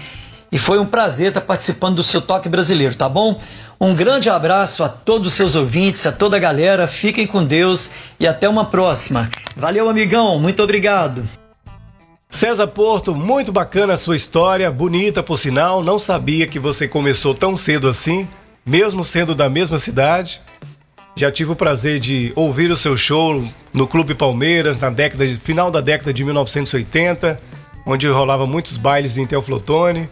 E 0.53 0.59
foi 0.59 0.79
um 0.79 0.87
prazer 0.87 1.29
estar 1.29 1.41
participando 1.41 1.97
do 1.97 2.03
seu 2.03 2.21
Toque 2.21 2.49
Brasileiro, 2.49 2.95
tá 2.95 3.09
bom? 3.09 3.41
Um 3.81 3.95
grande 3.95 4.29
abraço 4.29 4.83
a 4.83 4.89
todos 4.89 5.29
os 5.29 5.35
seus 5.35 5.55
ouvintes, 5.55 6.05
a 6.07 6.13
toda 6.13 6.37
a 6.37 6.41
galera. 6.41 6.89
Fiquem 6.89 7.27
com 7.27 7.45
Deus 7.45 7.89
e 8.19 8.27
até 8.27 8.49
uma 8.49 8.65
próxima. 8.65 9.31
Valeu, 9.57 9.89
amigão. 9.89 10.39
Muito 10.41 10.63
obrigado. 10.63 11.23
César 12.29 12.69
Porto, 12.69 13.15
muito 13.15 13.51
bacana 13.51 13.95
a 13.95 13.97
sua 13.97 14.15
história, 14.15 14.71
bonita 14.71 15.23
por 15.23 15.37
sinal. 15.37 15.83
Não 15.83 15.99
sabia 15.99 16.47
que 16.47 16.59
você 16.59 16.87
começou 16.87 17.35
tão 17.35 17.57
cedo 17.57 17.89
assim, 17.89 18.29
mesmo 18.65 19.05
sendo 19.05 19.35
da 19.35 19.49
mesma 19.49 19.79
cidade. 19.79 20.41
Já 21.17 21.31
tive 21.31 21.53
o 21.53 21.57
prazer 21.57 21.99
de 21.99 22.33
ouvir 22.37 22.71
o 22.71 22.77
seu 22.77 22.97
show 22.97 23.45
no 23.75 23.87
Clube 23.87 24.15
Palmeiras 24.15 24.79
na 24.79 24.91
década 24.91 25.25
final 25.43 25.71
da 25.71 25.81
década 25.81 26.13
de 26.13 26.25
1980, 26.25 27.41
onde 27.85 28.07
rolava 28.07 28.47
muitos 28.47 28.77
bailes 28.77 29.17
em 29.17 29.27
Teoflotone. 29.27 30.09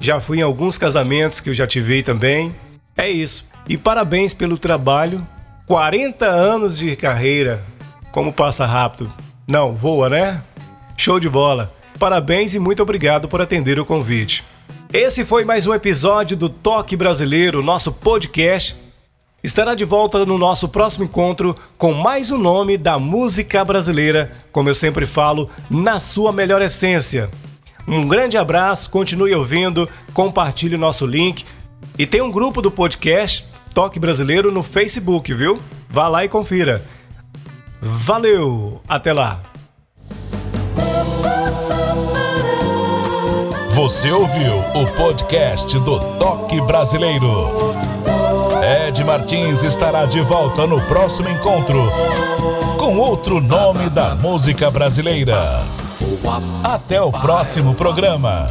Já 0.00 0.20
fui 0.20 0.38
em 0.38 0.42
alguns 0.42 0.76
casamentos 0.76 1.40
que 1.40 1.50
eu 1.50 1.54
já 1.54 1.66
tive 1.66 2.02
também. 2.02 2.54
É 2.96 3.08
isso. 3.08 3.48
E 3.68 3.76
parabéns 3.76 4.34
pelo 4.34 4.58
trabalho. 4.58 5.26
40 5.66 6.26
anos 6.26 6.78
de 6.78 6.94
carreira. 6.94 7.64
Como 8.12 8.32
passa 8.32 8.66
rápido. 8.66 9.10
Não, 9.48 9.74
voa, 9.74 10.08
né? 10.08 10.42
Show 10.96 11.18
de 11.18 11.28
bola. 11.28 11.72
Parabéns 11.98 12.54
e 12.54 12.58
muito 12.58 12.82
obrigado 12.82 13.28
por 13.28 13.40
atender 13.40 13.78
o 13.78 13.84
convite. 13.84 14.44
Esse 14.92 15.24
foi 15.24 15.44
mais 15.44 15.66
um 15.66 15.74
episódio 15.74 16.36
do 16.36 16.48
Toque 16.48 16.96
Brasileiro, 16.96 17.62
nosso 17.62 17.90
podcast. 17.92 18.76
Estará 19.42 19.74
de 19.74 19.84
volta 19.84 20.24
no 20.24 20.38
nosso 20.38 20.68
próximo 20.68 21.04
encontro 21.04 21.56
com 21.76 21.92
mais 21.92 22.30
um 22.30 22.38
nome 22.38 22.76
da 22.76 22.98
música 22.98 23.64
brasileira, 23.64 24.32
como 24.50 24.68
eu 24.68 24.74
sempre 24.74 25.06
falo, 25.06 25.48
na 25.70 26.00
sua 26.00 26.32
melhor 26.32 26.62
essência. 26.62 27.30
Um 27.86 28.06
grande 28.06 28.36
abraço, 28.36 28.90
continue 28.90 29.34
ouvindo, 29.34 29.88
compartilhe 30.12 30.76
nosso 30.76 31.06
link 31.06 31.44
e 31.98 32.06
tem 32.06 32.20
um 32.20 32.30
grupo 32.30 32.60
do 32.60 32.70
podcast 32.70 33.46
Toque 33.72 34.00
Brasileiro 34.00 34.50
no 34.50 34.62
Facebook, 34.62 35.32
viu? 35.32 35.60
Vá 35.88 36.08
lá 36.08 36.24
e 36.24 36.28
confira. 36.28 36.82
Valeu, 37.80 38.80
até 38.88 39.12
lá. 39.12 39.38
Você 43.70 44.10
ouviu 44.10 44.58
o 44.74 44.86
podcast 44.94 45.78
do 45.80 46.00
Toque 46.18 46.60
Brasileiro. 46.62 47.76
Ed 48.88 49.04
Martins 49.04 49.62
estará 49.62 50.06
de 50.06 50.20
volta 50.22 50.66
no 50.66 50.80
próximo 50.86 51.28
encontro 51.28 51.88
com 52.78 52.96
outro 52.96 53.40
nome 53.40 53.90
da 53.90 54.14
música 54.14 54.70
brasileira. 54.70 55.36
Até 56.64 57.00
o 57.00 57.10
próximo 57.10 57.74
programa. 57.74 58.48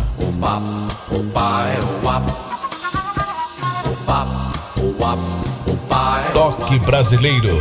Toque 6.33 6.79
Brasileiro. 6.79 7.57